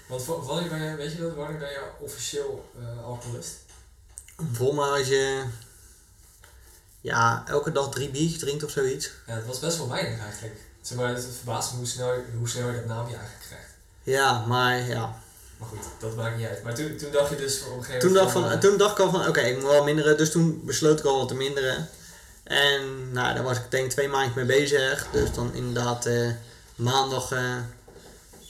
Want 0.08 0.26
wa- 0.26 0.40
wanneer 0.40 0.70
ben 0.70 0.82
je, 0.84 0.96
weet 0.96 1.12
je 1.12 1.22
dat, 1.22 1.36
wanneer 1.36 1.58
ben 1.60 1.70
je 1.70 1.82
officieel 2.00 2.66
eh, 2.80 3.06
alcoholist? 3.06 3.54
Vol 4.52 4.72
maar 4.74 4.90
als 4.98 5.08
je, 5.08 5.44
ja, 7.04 7.44
elke 7.48 7.72
dag 7.72 7.90
drie 7.90 8.10
biertjes 8.10 8.40
drinkt 8.40 8.64
of 8.64 8.72
zoiets. 8.72 9.12
Ja, 9.28 9.34
het 9.34 9.46
was 9.46 9.60
best 9.60 9.78
wel 9.78 9.90
weinig 9.90 10.20
eigenlijk. 10.20 10.56
Zeg 10.82 10.98
maar, 10.98 11.10
het 11.10 11.26
verbaast 11.36 11.72
me 11.72 11.78
hoe 11.78 11.88
snel, 11.88 12.14
hoe 12.38 12.50
snel 12.50 12.68
je 12.68 12.76
dat 12.76 12.86
naamje 12.86 13.16
eigenlijk 13.16 13.46
krijgt. 13.48 13.70
Ja, 14.04 14.46
maar 14.46 14.80
ja, 14.80 15.16
Maar 15.58 15.68
goed, 15.68 15.84
dat 16.00 16.16
maakt 16.16 16.38
niet 16.38 16.48
uit. 16.48 16.64
Maar 16.64 16.74
toen, 16.74 16.98
toen 16.98 17.12
dacht 17.12 17.30
je 17.30 17.36
dus 17.36 17.62
op 17.62 17.78
een 17.78 17.84
gegeven 17.84 18.00
Toen 18.00 18.12
moment... 18.12 18.34
dacht, 18.34 18.48
van, 18.48 18.60
toen 18.60 18.78
dacht 18.78 18.92
ik 18.92 19.06
al 19.06 19.12
van, 19.12 19.28
oké, 19.28 19.40
ik 19.40 19.56
moet 19.56 19.72
wel 19.72 19.84
minderen. 19.84 20.18
Dus 20.18 20.32
toen 20.32 20.62
besloot 20.66 21.00
ik 21.00 21.06
al 21.06 21.18
wat 21.18 21.28
te 21.28 21.36
minderen. 21.36 21.90
En 22.44 23.12
nou, 23.12 23.34
daar 23.34 23.44
was 23.44 23.58
ik 23.58 23.72
denk 23.72 23.90
twee 23.90 24.08
maandjes 24.08 24.36
mee 24.36 24.46
bezig. 24.46 25.08
Dus 25.12 25.34
dan 25.34 25.54
inderdaad 25.54 26.06
eh, 26.06 26.30
maandag, 26.76 27.32
eh, 27.32 27.56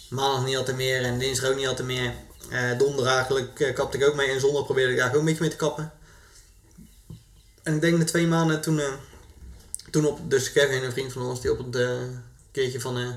maandag 0.10 0.46
niet 0.46 0.58
altijd 0.58 0.78
meer 0.78 1.04
en 1.04 1.20
dinsdag 1.20 1.50
ook 1.50 1.56
niet 1.56 1.68
altijd 1.68 1.88
meer. 1.88 2.14
Eh, 2.50 2.78
donderdag 2.78 3.14
eigenlijk 3.14 3.72
kapte 3.76 3.98
ik 3.98 4.08
ook 4.08 4.16
mee 4.16 4.30
en 4.32 4.40
zondag 4.40 4.66
probeerde 4.66 4.92
ik 4.92 5.00
eigenlijk 5.00 5.14
ook 5.16 5.20
een 5.20 5.26
beetje 5.26 5.42
mee 5.42 5.50
te 5.50 5.66
kappen. 5.66 5.92
En 7.64 7.76
ik 7.76 7.82
denk 7.82 7.98
na 7.98 8.04
twee 8.04 8.28
maanden 8.28 8.62
toen, 8.62 8.80
eh, 8.80 8.94
toen 9.90 10.06
op, 10.06 10.30
dus 10.30 10.52
Kevin, 10.52 10.84
een 10.84 10.92
vriend 10.92 11.14
van 11.14 11.22
ons, 11.22 11.42
die 11.42 11.52
op 11.52 11.58
het 11.58 11.76
eh, 11.76 11.90
keertje 12.52 12.80
van, 12.82 12.98
eh, 12.98 13.10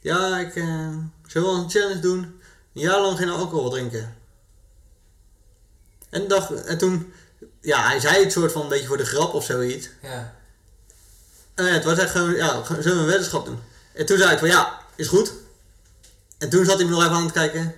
ja, 0.00 0.38
ik 0.38 0.52
zou 1.26 1.44
wel 1.44 1.54
een 1.54 1.70
challenge 1.70 2.00
doen. 2.00 2.18
Een 2.74 2.80
jaar 2.80 3.00
lang 3.00 3.18
geen 3.18 3.28
alcohol 3.28 3.70
drinken. 3.70 4.16
En, 6.10 6.28
dacht, 6.28 6.64
en 6.64 6.78
toen, 6.78 7.12
ja, 7.60 7.86
hij 7.88 8.00
zei 8.00 8.22
het 8.22 8.32
soort 8.32 8.52
van 8.52 8.62
een 8.62 8.68
beetje 8.68 8.86
voor 8.86 8.96
de 8.96 9.04
grap 9.04 9.34
of 9.34 9.44
zoiets. 9.44 9.88
Ja, 10.02 10.34
En 11.54 11.64
ja, 11.64 11.72
het 11.72 11.84
was 11.84 11.98
echt 11.98 12.10
gewoon, 12.10 12.34
ja, 12.34 12.64
zullen 12.64 12.82
we 12.82 12.90
een 12.90 13.06
weddenschap 13.06 13.44
doen? 13.46 13.58
En 13.92 14.06
toen 14.06 14.18
zei 14.18 14.32
ik 14.32 14.38
van, 14.38 14.48
ja, 14.48 14.80
is 14.94 15.08
goed. 15.08 15.32
En 16.38 16.48
toen 16.48 16.64
zat 16.64 16.76
hij 16.76 16.84
me 16.84 16.90
nog 16.90 17.02
even 17.02 17.14
aan 17.14 17.26
te 17.26 17.32
kijken. 17.32 17.74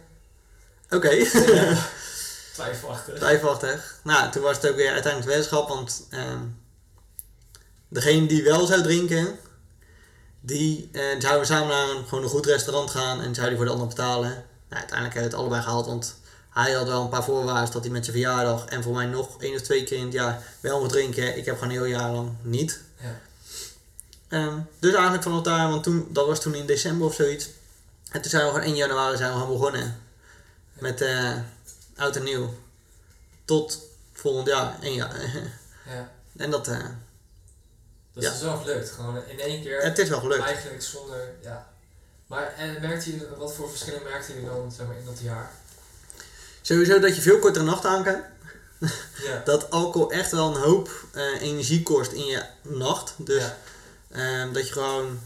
Oké, 0.90 1.08
twijfelachtig. 2.54 3.14
twijfelachtig. 3.14 4.00
Nou, 4.02 4.30
toen 4.30 4.42
was 4.42 4.56
het 4.56 4.68
ook 4.68 4.76
weer 4.76 4.92
uiteindelijk 4.92 5.32
weddenschap, 5.32 5.68
want 5.68 6.06
ehm, 6.10 6.40
degene 7.88 8.26
die 8.26 8.42
wel 8.42 8.66
zou 8.66 8.82
drinken, 8.82 9.38
die 10.40 10.88
eh, 10.92 11.02
zouden 11.18 11.46
samen 11.46 11.68
naar 11.68 11.88
een, 11.88 12.04
gewoon 12.08 12.24
een 12.24 12.30
goed 12.30 12.46
restaurant 12.46 12.90
gaan 12.90 13.20
en 13.20 13.34
zou 13.34 13.48
die 13.48 13.56
voor 13.56 13.66
de 13.66 13.72
ander 13.72 13.86
betalen. 13.86 14.30
Nou, 14.68 14.80
uiteindelijk 14.82 15.14
hebben 15.14 15.30
we 15.30 15.36
het 15.36 15.46
allebei 15.46 15.62
gehaald, 15.62 15.86
want 15.86 16.14
hij 16.50 16.72
had 16.72 16.86
wel 16.86 17.02
een 17.02 17.08
paar 17.08 17.24
voorwaarden 17.24 17.72
dat 17.72 17.82
hij 17.82 17.92
met 17.92 18.04
zijn 18.04 18.16
verjaardag 18.16 18.64
en 18.64 18.82
voor 18.82 18.94
mij 18.94 19.06
nog 19.06 19.42
één 19.42 19.54
of 19.54 19.60
twee 19.60 19.84
keer 19.84 19.98
in 19.98 20.04
het 20.04 20.12
jaar 20.12 20.42
wel 20.60 20.80
moet 20.80 20.88
drinken. 20.88 21.36
Ik 21.36 21.44
heb 21.44 21.58
gewoon 21.58 21.74
een 21.74 21.80
heel 21.80 21.98
jaar 21.98 22.10
lang 22.10 22.32
niet. 22.42 22.80
Ja. 23.00 23.20
Ehm, 24.28 24.58
dus 24.78 24.92
eigenlijk 24.92 25.22
vanaf 25.22 25.42
daar, 25.42 25.68
want 25.68 25.82
toen, 25.82 26.08
dat 26.10 26.26
was 26.26 26.40
toen 26.40 26.54
in 26.54 26.66
december 26.66 27.06
of 27.06 27.14
zoiets. 27.14 27.48
En 28.10 28.20
toen 28.20 28.30
zijn 28.30 28.44
we 28.44 28.50
gewoon 28.50 28.66
1 28.66 28.76
januari 28.76 29.16
zijn 29.16 29.32
we 29.32 29.38
gaan 29.38 29.48
begonnen. 29.48 30.00
Met 30.72 31.00
eh 31.00 31.32
oud 31.96 32.16
en 32.16 32.22
nieuw. 32.22 32.54
Tot 33.44 33.78
volgend 34.12 34.46
jaar, 34.48 34.76
1 34.80 34.94
jaar. 34.94 35.20
Ja, 35.88 36.10
en 36.36 36.50
dat, 36.50 36.68
eh, 36.68 36.78
dat 38.12 38.22
Ja. 38.22 38.32
is 38.32 38.40
wel 38.40 38.56
gelukt. 38.56 38.90
Gewoon 38.90 39.26
in 39.26 39.40
één 39.40 39.62
keer. 39.62 39.82
het 39.82 39.98
is 39.98 40.08
wel 40.08 40.20
gelukt. 40.20 40.44
Eigenlijk 40.44 40.82
zonder, 40.82 41.30
ja. 41.42 41.72
Maar 42.26 42.54
en 42.54 42.80
merkte 42.80 43.16
je, 43.16 43.28
wat 43.38 43.54
voor 43.54 43.68
verschillen 43.70 44.02
merkte 44.02 44.34
je 44.34 44.44
dan 44.46 44.72
zeg 44.72 44.86
maar, 44.86 44.96
in 44.96 45.04
dat 45.04 45.18
jaar? 45.20 45.50
Sowieso 46.62 46.98
dat 47.00 47.16
je 47.16 47.22
veel 47.22 47.38
kortere 47.38 47.64
nachten 47.64 47.90
aan 47.90 48.02
kan. 48.04 48.22
Ja. 49.22 49.42
Dat 49.44 49.70
alcohol 49.70 50.10
echt 50.12 50.30
wel 50.30 50.54
een 50.54 50.62
hoop 50.62 50.90
eh, 51.12 51.40
energie 51.42 51.82
kost 51.82 52.12
in 52.12 52.24
je 52.26 52.42
nacht. 52.62 53.14
Dus 53.16 53.42
ja. 53.42 53.56
Ehm, 54.10 54.52
dat 54.52 54.66
je 54.66 54.72
gewoon, 54.72 55.20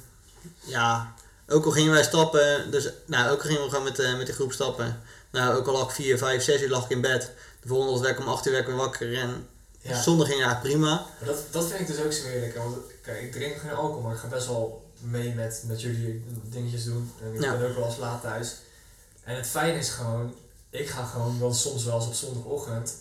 ja, 0.65 1.15
ook 1.49 1.65
al 1.65 1.71
gingen 1.71 1.93
wij 1.93 2.03
stappen, 2.03 2.71
dus 2.71 2.89
nou, 3.07 3.31
ook 3.31 3.41
al 3.43 3.47
gingen 3.49 3.63
we 3.63 3.69
gewoon 3.69 3.85
met, 3.85 3.97
de 3.97 4.15
met 4.17 4.27
de 4.27 4.33
groep 4.33 4.53
stappen. 4.53 5.03
Nou, 5.31 5.57
ook 5.57 5.67
al 5.67 5.73
lag 5.73 5.89
ik 5.89 5.95
4, 5.95 6.19
5, 6.19 6.43
6 6.43 6.63
uur 6.63 6.69
lag 6.69 6.85
ik 6.85 6.91
in 6.91 7.01
bed. 7.01 7.31
De 7.63 7.69
volgende 7.69 8.01
werd 8.01 8.19
ik 8.19 8.21
om 8.25 8.29
8 8.29 8.47
uur 8.47 8.53
werd 8.53 8.65
ik 8.65 8.71
weer 8.71 8.81
wakker 8.81 9.19
en 9.19 9.47
ja. 9.81 10.03
zondag 10.03 10.27
ging 10.29 10.43
eigenlijk 10.43 10.73
prima. 10.73 10.91
Maar 11.19 11.29
dat, 11.29 11.39
dat 11.51 11.67
vind 11.67 11.81
ik 11.81 11.87
dus 11.87 12.01
ook 12.05 12.13
zo 12.13 12.25
heerlijk. 12.27 12.55
hè, 12.55 12.61
Want 12.63 12.77
kijk, 13.03 13.21
ik 13.23 13.33
drink 13.33 13.57
geen 13.57 13.71
alcohol, 13.75 14.01
maar 14.03 14.13
ik 14.15 14.19
ga 14.21 14.29
best 14.29 14.47
wel 14.47 14.85
mee 15.01 15.35
met, 15.35 15.63
met 15.67 15.81
jullie 15.81 16.25
dingetjes 16.45 16.85
doen. 16.85 17.13
En 17.23 17.35
ik 17.35 17.43
Ja. 17.43 17.57
ben 17.57 17.69
ook 17.71 17.77
wel 17.77 17.87
eens 17.87 17.97
laat 17.97 18.23
thuis. 18.23 18.55
En 19.25 19.37
het 19.37 19.47
fijne 19.47 19.79
is 19.79 19.91
gewoon, 19.91 20.35
ik 20.71 20.89
ga 20.89 21.05
gewoon 21.05 21.39
dan 21.39 21.55
soms 21.55 21.85
wel 21.85 21.95
eens 21.97 22.07
op 22.07 22.15
zondagochtend 22.15 22.95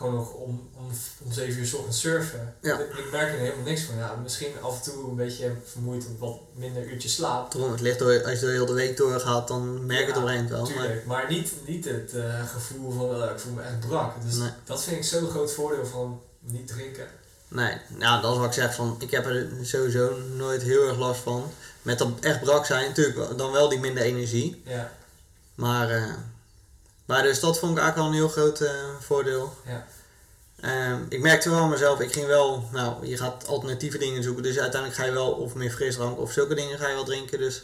gewoon 0.00 0.14
nog 0.14 0.32
om, 0.32 0.68
om, 0.76 0.90
om 1.24 1.32
7 1.32 1.60
uur 1.60 1.66
's 1.66 1.72
ochtends 1.74 2.00
surfen. 2.00 2.54
Ja. 2.60 2.78
Ik, 2.78 2.92
ik 2.98 3.10
merk 3.10 3.32
er 3.32 3.38
helemaal 3.38 3.64
niks 3.64 3.82
van. 3.82 3.96
Ja, 3.96 4.14
misschien 4.22 4.52
af 4.62 4.76
en 4.76 4.92
toe 4.92 5.10
een 5.10 5.16
beetje 5.16 5.52
vermoeid 5.64 6.04
of 6.04 6.18
wat 6.18 6.38
minder 6.54 6.90
uurtjes 6.90 7.14
slaap. 7.14 7.50
Toen 7.50 7.70
het 7.70 7.80
ligt 7.80 7.98
door, 7.98 8.24
als 8.24 8.40
je 8.40 8.46
de 8.46 8.52
hele 8.52 8.72
week 8.72 8.96
doorgaat, 8.96 9.48
dan 9.48 9.86
merk 9.86 10.00
je 10.00 10.06
het 10.06 10.16
op 10.16 10.22
een 10.22 10.28
gegeven 10.28 10.50
moment 10.50 10.68
wel. 10.68 10.76
Maar, 10.76 10.86
Tuurlijk, 10.86 11.06
maar 11.06 11.26
niet, 11.30 11.52
niet 11.66 11.84
het 11.84 12.12
eh, 12.14 12.46
gevoel 12.48 12.90
van 12.92 13.22
eh, 13.22 13.30
ik 13.30 13.38
voel 13.38 13.52
me 13.52 13.62
echt 13.62 13.80
brak. 13.80 14.22
Dus 14.24 14.36
Nee. 14.36 14.50
dat 14.64 14.82
vind 14.84 14.96
ik 14.96 15.04
zo'n 15.04 15.28
groot 15.30 15.52
voordeel 15.52 15.86
van 15.86 16.20
niet 16.40 16.66
drinken. 16.66 17.06
nee, 17.48 17.76
nou, 17.88 18.22
dat 18.22 18.32
is 18.32 18.38
wat 18.38 18.46
ik 18.46 18.52
zeg 18.52 18.74
van, 18.74 18.96
ik 18.98 19.10
heb 19.10 19.26
er 19.26 19.48
sowieso 19.62 20.16
nooit 20.36 20.62
heel 20.62 20.88
erg 20.88 20.98
last 20.98 21.20
van. 21.20 21.44
Met 21.82 21.98
dat 21.98 22.08
echt 22.20 22.40
brak 22.40 22.66
zijn, 22.66 22.88
natuurlijk 22.88 23.38
dan 23.38 23.52
wel 23.52 23.68
die 23.68 23.78
minder 23.80 24.02
energie. 24.02 24.62
Ja, 24.64 24.92
Maar, 25.54 25.90
eh, 25.90 26.04
maar 27.10 27.22
dus 27.22 27.40
dat 27.40 27.58
vond 27.58 27.72
ik 27.76 27.78
eigenlijk 27.82 28.08
al 28.08 28.14
een 28.14 28.20
heel 28.26 28.28
groot 28.34 28.60
eh, 28.60 28.70
voordeel. 29.00 29.54
ja, 29.66 29.86
Ehm, 30.60 31.02
ik 31.08 31.20
merkte 31.20 31.50
wel 31.50 31.58
aan 31.58 31.68
mezelf, 31.68 32.00
ik 32.00 32.12
ging 32.12 32.26
wel, 32.26 32.68
nou, 32.72 33.06
je 33.06 33.16
gaat 33.16 33.46
alternatieve 33.46 33.98
dingen 33.98 34.22
zoeken. 34.22 34.42
Dus 34.42 34.58
uiteindelijk 34.58 35.00
ga 35.00 35.06
je 35.06 35.12
wel 35.12 35.30
of 35.32 35.54
meer 35.54 35.70
frisdrank 35.70 36.18
of 36.18 36.32
zulke 36.32 36.54
dingen 36.54 36.78
ga 36.78 36.88
je 36.88 36.94
wel 36.94 37.04
drinken. 37.04 37.38
Dus 37.38 37.62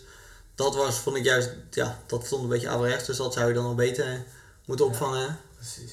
dat 0.55 0.75
was, 0.75 0.99
vond 0.99 1.17
ik 1.17 1.25
juist, 1.25 1.51
ja, 1.71 1.99
dat 2.07 2.27
stond 2.27 2.43
een 2.43 2.49
beetje 2.49 2.69
averechts. 2.69 3.07
Dus 3.07 3.17
dat 3.17 3.33
zou 3.33 3.49
je 3.49 3.55
dan 3.55 3.65
wel 3.65 3.75
beter 3.75 4.23
moeten 4.65 4.87
Ja. 4.87 4.91
opvangen. 4.93 5.39
precies. 5.57 5.93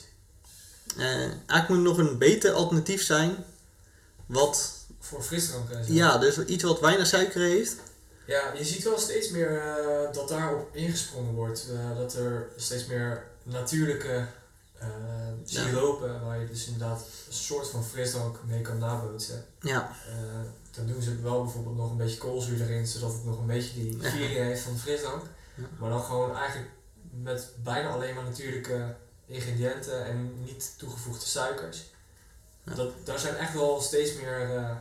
Eh, 0.97 1.05
eigenlijk 1.21 1.67
moet 1.69 1.79
nog 1.81 1.97
een 1.97 2.17
beter 2.17 2.51
alternatief 2.51 3.03
zijn. 3.03 3.35
Wat, 4.25 4.71
Voor 4.99 5.21
frisdrank 5.23 5.69
en 5.69 5.93
ja, 5.93 6.17
dus 6.17 6.37
iets 6.37 6.63
wat 6.63 6.79
weinig 6.79 7.07
suiker 7.07 7.41
heeft. 7.41 7.75
Ja, 8.25 8.53
je 8.57 8.63
ziet 8.65 8.83
wel 8.83 8.99
steeds 8.99 9.29
meer 9.29 9.61
eh, 9.61 10.13
dat 10.13 10.29
daarop 10.29 10.75
ingesprongen 10.75 11.33
wordt. 11.33 11.65
dat 11.97 12.13
er 12.13 12.47
steeds 12.57 12.85
meer 12.85 13.23
natuurlijke 13.43 14.25
Ja. 15.45 15.63
siropen, 15.65 16.25
waar 16.25 16.39
je 16.39 16.47
dus 16.47 16.65
inderdaad 16.67 16.99
een 17.27 17.33
soort 17.33 17.67
van 17.69 17.83
frisdrank 17.85 18.39
mee 18.45 18.61
kan 18.61 18.77
nabootsen. 18.77 19.45
Ja, 19.61 19.95
Eh, 20.07 20.15
dan 20.71 20.87
doen 20.87 21.01
ze 21.01 21.21
wel 21.21 21.43
bijvoorbeeld 21.43 21.75
nog 21.75 21.91
een 21.91 21.97
beetje 21.97 22.17
koolzuur 22.17 22.61
erin, 22.61 22.87
zodat 22.87 23.13
het 23.13 23.25
nog 23.25 23.39
een 23.39 23.45
beetje 23.47 23.73
die 23.73 23.97
viering 24.01 24.33
heeft 24.37 24.61
van 24.61 24.77
frisdrank. 24.77 25.21
Ja. 25.55 25.63
Maar 25.79 25.89
dan 25.89 26.03
gewoon 26.03 26.35
eigenlijk 26.35 26.69
met 27.11 27.47
bijna 27.63 27.89
alleen 27.89 28.15
maar 28.15 28.23
natuurlijke 28.23 28.95
ingrediënten 29.25 30.05
en 30.05 30.43
niet 30.43 30.73
toegevoegde 30.77 31.25
suikers. 31.25 31.83
Ja. 32.63 32.73
Dat, 32.75 32.91
daar 33.03 33.19
zijn 33.19 33.35
echt 33.35 33.53
wel 33.53 33.81
steeds 33.81 34.13
meer 34.15 34.55
eh, 34.55 34.75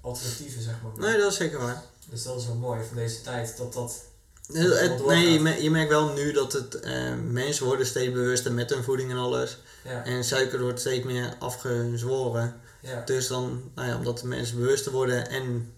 alternatieven, 0.00 0.62
zeg 0.62 0.74
maar. 0.82 0.92
nee, 1.10 1.18
dat 1.20 1.30
is 1.32 1.36
zeker 1.38 1.58
waar. 1.58 1.82
Dus 2.08 2.22
dat 2.22 2.40
is 2.40 2.46
wel 2.46 2.54
mooi 2.56 2.84
van 2.84 2.96
deze 2.96 3.20
tijd, 3.22 3.56
dat 3.56 3.72
dat... 3.72 4.10
Het- 4.52 5.06
nee, 5.06 5.42
je, 5.42 5.62
je 5.62 5.70
merkt 5.70 5.88
wel 5.90 6.12
nu 6.12 6.32
dat 6.32 6.52
het, 6.52 6.80
eh, 6.80 7.14
mensen 7.30 7.66
worden 7.66 7.86
steeds 7.86 8.12
bewuster 8.12 8.52
met 8.52 8.70
hun 8.70 8.82
voeding 8.82 9.10
en 9.10 9.16
alles. 9.16 9.56
Ja, 9.84 10.04
En 10.04 10.24
suiker 10.24 10.60
wordt 10.60 10.80
steeds 10.80 11.04
meer 11.04 11.34
afgezworen. 11.38 12.60
ja, 12.80 13.02
Dus 13.04 13.26
dan, 13.26 13.70
nou 13.74 13.88
ja, 13.88 13.96
omdat 13.96 14.18
de 14.18 14.26
mensen 14.26 14.56
bewuster 14.58 14.92
worden 14.92 15.28
en 15.30 15.72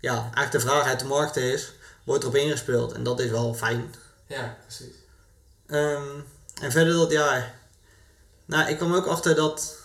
ja, 0.00 0.14
eigenlijk 0.20 0.52
de 0.52 0.60
vraag 0.60 0.84
uit 0.86 0.98
de 1.00 1.04
markt 1.06 1.36
is, 1.36 1.72
wordt 2.04 2.22
erop 2.22 2.36
ingespeeld. 2.36 2.92
En 2.92 3.02
dat 3.02 3.20
is 3.20 3.30
wel 3.30 3.54
fijn. 3.54 3.94
ja, 4.26 4.56
precies. 4.66 4.94
Ehm, 5.66 6.02
en 6.62 6.70
verder 6.72 6.92
dat 6.94 7.10
jaar. 7.10 7.54
Nou, 8.44 8.68
ik 8.70 8.76
kwam 8.76 8.94
ook 8.94 9.06
achter 9.06 9.34
dat 9.34 9.76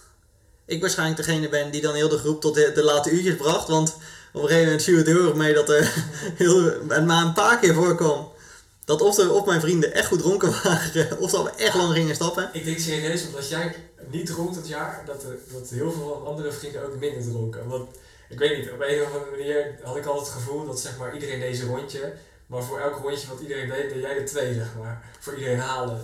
ik 0.66 0.82
waarschijnlijk 0.82 1.18
degene 1.26 1.50
ben 1.50 1.72
die 1.72 1.82
dan 1.82 1.94
heel 1.96 2.10
de 2.10 2.18
groep 2.18 2.42
tot 2.42 2.56
de, 2.56 2.72
de 2.76 2.84
late 2.84 3.10
uurtjes 3.10 3.36
bracht. 3.36 3.68
Want 3.68 3.96
op 4.38 4.44
een 4.44 4.50
gegeven 4.50 4.66
moment 4.66 4.84
viel 4.84 4.98
het 4.98 5.08
heel 5.08 5.26
erg 5.26 5.34
mee 5.34 5.54
dat 5.54 5.70
er 5.70 5.94
heel, 6.44 6.72
maar 7.06 7.26
een 7.26 7.34
paar 7.34 7.60
keer 7.60 7.74
voorkwam. 7.74 8.32
Dat 8.86 9.02
of, 9.02 9.18
er, 9.18 9.34
of 9.34 9.46
mijn 9.46 9.62
vrienden 9.62 9.94
echt 9.94 10.08
goed 10.08 10.20
dronken 10.20 10.52
waren, 10.64 11.20
of 11.20 11.32
dat 11.32 11.44
we 11.44 11.64
echt 11.64 11.76
lang 11.76 11.94
gingen 11.94 12.16
stappen. 12.16 12.50
Ik 12.54 12.66
denk 12.66 12.80
serieus, 12.80 13.26
omdat 13.26 13.50
jij 13.50 13.76
niet 14.10 14.26
dronk 14.26 14.54
dat 14.54 14.68
jaar, 14.68 15.04
dat, 15.06 15.24
er, 15.24 15.38
dat 15.54 15.70
heel 15.70 15.92
veel 15.92 16.24
andere 16.28 16.52
vrienden 16.52 16.86
ook 16.86 17.00
minder 17.00 17.30
dronken. 17.30 17.68
Want, 17.68 17.90
ik 18.30 18.40
weet 18.40 18.58
niet, 18.58 18.72
op 18.72 18.82
een 18.82 19.02
of 19.02 19.14
andere 19.14 19.32
manier 19.32 19.80
had 19.84 19.98
ik 19.98 20.06
altijd 20.06 20.28
het 20.28 20.36
gevoel 20.36 20.66
dat 20.66 20.80
zeg 20.80 20.98
maar 20.98 21.14
iedereen 21.14 21.40
deze 21.40 21.66
rondje, 21.66 22.14
maar 22.48 22.64
voor 22.64 22.80
elk 22.80 23.00
rondje 23.04 23.28
wat 23.28 23.40
iedereen 23.40 23.70
deed, 23.70 23.90
deed 23.90 24.02
jij 24.02 24.18
er 24.18 24.26
twee, 24.26 24.54
zeg 24.54 24.68
maar. 24.80 25.04
Voor 25.20 25.34
iedereen 25.34 25.60
halen. 25.60 26.02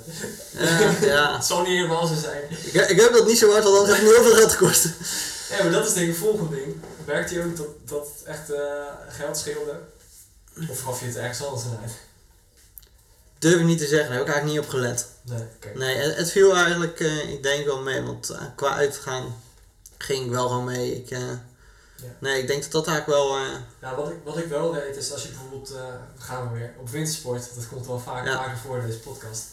Ja. 1.02 1.34
Het 1.36 1.46
zal 1.46 1.62
niet 1.62 1.67
helemaal 1.67 2.08
zo 2.08 2.15
zijn. 2.15 2.41
Ik, 2.50 2.74
ik 2.74 3.00
heb 3.00 3.13
dat 3.13 3.28
niet 3.28 3.38
zo 3.38 3.52
hard, 3.52 3.63
want 3.63 3.78
anders 3.78 3.98
heeft 3.98 4.10
het 4.10 4.17
me 4.17 4.24
heel 4.24 4.32
veel 4.32 4.39
geld 4.39 4.52
gekost. 4.52 4.88
Ja, 5.57 5.63
maar 5.63 5.71
dat 5.71 5.87
is 5.87 5.93
denk 5.93 6.05
ik 6.07 6.13
het 6.15 6.23
volgende 6.23 6.55
ding. 6.55 6.75
Werkt 7.05 7.29
hij 7.29 7.45
ook 7.45 7.57
dat, 7.57 7.67
dat 7.85 8.07
echt 8.25 8.49
eh, 8.51 8.61
geld 9.09 9.37
scheelde? 9.37 9.79
Of 10.69 10.81
gaf 10.81 10.99
je 10.99 11.05
het 11.05 11.15
ergens 11.15 11.43
anders 11.45 11.63
aan 11.65 11.79
uit? 11.81 11.91
Durf 13.39 13.59
ik 13.59 13.65
niet 13.65 13.77
te 13.77 13.87
zeggen, 13.87 14.07
daar 14.09 14.17
heb 14.17 14.27
ik 14.27 14.33
eigenlijk 14.33 14.57
niet 14.57 14.65
op 14.65 14.79
gelet. 14.79 15.05
Nee, 15.21 15.43
oké. 15.55 15.77
Nee, 15.77 15.95
het, 15.95 16.15
het 16.15 16.31
viel 16.31 16.55
eigenlijk, 16.55 16.99
eh, 16.99 17.29
ik 17.29 17.43
denk 17.43 17.65
wel 17.65 17.81
mee, 17.81 18.01
want 18.01 18.29
eh, 18.29 18.41
qua 18.55 18.75
uitgaan 18.75 19.35
ging 19.97 20.25
ik 20.25 20.31
wel 20.31 20.47
gewoon 20.47 20.63
mee. 20.63 20.95
Ik, 20.95 21.11
eh, 21.11 21.19
Nee, 22.19 22.41
ik 22.41 22.47
denk 22.47 22.61
dat 22.63 22.71
dat 22.71 22.87
eigenlijk 22.87 23.19
wel. 23.19 23.37
Nou, 23.81 23.95
wat 23.95 24.09
ik, 24.09 24.15
wat 24.23 24.37
ik 24.37 24.45
wel 24.47 24.73
weet 24.73 24.95
is 24.95 25.11
als 25.11 25.21
je 25.23 25.27
bijvoorbeeld, 25.29 25.71
eh, 25.71 25.83
gaan 26.17 26.51
we 26.51 26.57
weer, 26.59 26.73
op 26.79 26.89
wintersport, 26.89 27.49
dat 27.55 27.67
komt 27.67 27.87
wel 27.87 27.99
vaak 27.99 28.25
Ja. 28.25 28.37
vaker 28.43 28.57
voor 28.57 28.77
in 28.77 28.85
deze 28.85 28.99
podcast. 28.99 29.43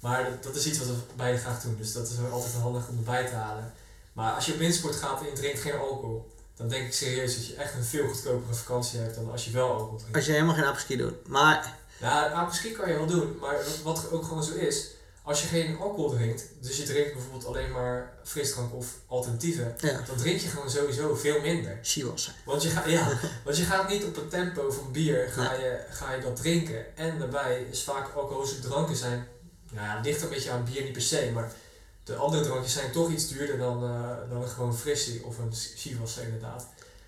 Maar 0.00 0.24
dat, 0.24 0.42
dat 0.42 0.54
is 0.54 0.66
iets 0.66 0.78
wat 0.78 0.86
we 0.86 0.94
beide 1.16 1.38
graag 1.38 1.62
doen, 1.62 1.76
dus 1.78 1.92
dat 1.92 2.08
is 2.08 2.14
altijd 2.32 2.52
handig 2.54 2.88
om 2.88 2.96
erbij 2.96 3.26
te 3.26 3.34
halen. 3.34 3.72
Maar 4.14 4.32
als 4.32 4.46
je 4.46 4.52
op 4.52 4.58
wintersport 4.58 4.96
gaat 4.96 5.20
en 5.20 5.26
je 5.26 5.32
drinkt 5.32 5.60
geen 5.60 5.78
alcohol, 5.78 6.32
dan 6.56 6.68
denk 6.68 6.86
ik 6.86 6.92
serieus 6.92 7.34
dat 7.34 7.46
je 7.46 7.54
echt 7.54 7.74
een 7.74 7.84
veel 7.84 8.08
goedkopere 8.08 8.54
vakantie 8.54 8.98
hebt 9.00 9.14
dan 9.14 9.30
als 9.30 9.44
je 9.44 9.50
wel 9.50 9.68
alcohol 9.70 9.96
drinkt. 9.96 10.16
als 10.16 10.26
je 10.26 10.32
helemaal 10.32 10.54
geen 10.54 10.64
apres-ski 10.64 10.96
doet. 10.96 11.28
Maar, 11.28 11.78
Ja, 12.00 12.44
misschien 12.44 12.72
kan 12.72 12.88
je 12.88 12.96
wel 12.96 13.06
doen, 13.06 13.36
maar 13.40 13.56
wat, 13.82 14.10
ook 14.10 14.24
gewoon 14.24 14.44
zo 14.44 14.54
is, 14.54 14.90
als 15.22 15.42
je 15.42 15.48
geen 15.48 15.78
alcohol 15.78 16.10
drinkt, 16.10 16.44
dus 16.60 16.76
je 16.76 16.82
drinkt 16.82 17.12
bijvoorbeeld 17.12 17.46
alleen 17.46 17.72
maar 17.72 18.12
frisdrank 18.24 18.74
of 18.74 18.86
alternatieven, 19.06 19.76
ja, 19.80 20.00
dan 20.06 20.16
drink 20.16 20.40
je 20.40 20.48
gewoon 20.48 20.70
sowieso 20.70 21.14
veel 21.14 21.40
minder. 21.40 21.78
Zijn. 22.14 22.36
Want 22.44 22.62
je, 22.62 22.68
gaat, 22.68 22.88
ja, 22.90 23.18
want 23.44 23.56
je 23.56 23.64
gaat 23.64 23.88
niet 23.88 24.04
op 24.04 24.14
het 24.14 24.30
tempo 24.30 24.70
van 24.70 24.92
bier 24.92 25.28
ga 25.32 25.52
je, 25.52 25.84
ga 25.90 26.12
je 26.12 26.20
dat 26.20 26.36
drinken. 26.36 26.96
En 26.96 27.18
daarbij 27.18 27.66
is 27.70 27.82
vaak 27.82 28.14
alcoholische 28.14 28.60
dranken 28.60 28.96
zijn, 28.96 29.28
nou 29.70 29.86
ja, 29.86 30.00
ligt 30.02 30.22
een 30.22 30.28
beetje 30.28 30.50
aan 30.50 30.64
bier 30.64 30.82
niet 30.82 30.92
per 30.92 31.02
se, 31.02 31.30
maar 31.34 31.52
de 32.04 32.14
andere 32.16 32.42
drankjes 32.42 32.72
zijn 32.72 32.92
toch 32.92 33.10
iets 33.10 33.28
duurder 33.28 33.58
dan, 33.58 33.84
eh, 33.84 34.30
dan 34.30 34.42
een 34.42 34.48
gewoon 34.48 34.76
frissie 34.76 35.24
of 35.24 35.38
een 35.38 35.52
Chivas 35.76 36.16
inderdaad. 36.16 36.66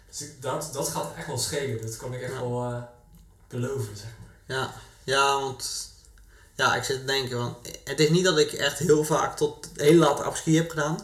Dus 0.08 0.22
ik- 0.22 0.42
dat, 0.42 0.70
dat 0.72 0.88
gaat 0.88 1.12
echt 1.16 1.26
wel 1.26 1.38
schelen, 1.38 1.80
dat 1.86 1.96
kan 1.96 2.14
ik 2.14 2.20
echt 2.22 2.32
Ja. 2.32 2.40
wel 2.40 2.64
eh, 2.72 2.82
beloven, 3.48 3.96
zeg 3.96 4.06
maar. 4.18 4.56
Ja, 4.58 4.74
ja, 5.04 5.40
want. 5.40 5.90
Ja, 6.54 6.74
ik 6.74 6.84
zit 6.84 6.98
te 6.98 7.04
denken, 7.04 7.38
want 7.38 7.56
het 7.84 8.00
is 8.00 8.08
niet 8.08 8.24
dat 8.24 8.38
ik 8.38 8.52
echt 8.52 8.78
heel 8.78 9.04
vaak 9.04 9.36
tot 9.36 9.68
heel 9.74 9.94
laat 9.98 10.20
apres-ski 10.20 10.56
heb 10.56 10.70
gedaan. 10.70 10.98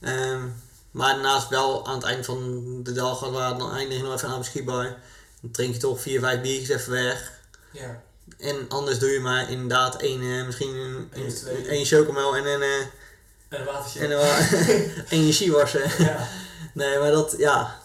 Ehm, 0.00 0.42
maar 0.90 1.14
daarnaast 1.14 1.48
wel 1.48 1.86
aan 1.86 1.94
het 1.94 2.04
eind 2.04 2.24
van 2.24 2.64
de 2.82 2.92
dag, 2.92 3.20
we 3.20 3.30
dan 3.32 3.72
eindig 3.72 3.96
je 3.96 4.02
nog 4.02 4.14
even 4.14 4.28
een 4.28 4.34
apres-ski 4.34 4.64
bar. 4.64 4.96
Dan 5.40 5.50
drink 5.50 5.74
je 5.74 5.80
toch 5.80 6.00
vier, 6.00 6.20
vijf 6.20 6.40
biertjes 6.40 6.68
even 6.80 6.92
weg. 6.92 7.32
Ja, 7.72 8.02
En 8.38 8.68
anders 8.68 8.98
doe 8.98 9.10
je 9.10 9.20
maar 9.20 9.50
inderdaad 9.50 9.96
één, 10.00 10.20
eh, 10.22 10.46
misschien 10.46 10.74
een, 10.74 11.08
een, 11.12 11.66
één 11.66 11.84
chocomel 11.84 12.36
en 12.36 12.46
een, 12.46 12.62
en 13.58 13.64
watertje. 13.64 14.00
en 14.00 14.10
een, 14.10 15.04
en 15.08 15.26
je 15.26 15.32
Chivas. 15.32 15.72
ja. 15.98 16.28
Nee, 16.74 16.98
maar 16.98 17.10
dat, 17.10 17.34
ja. 17.38 17.78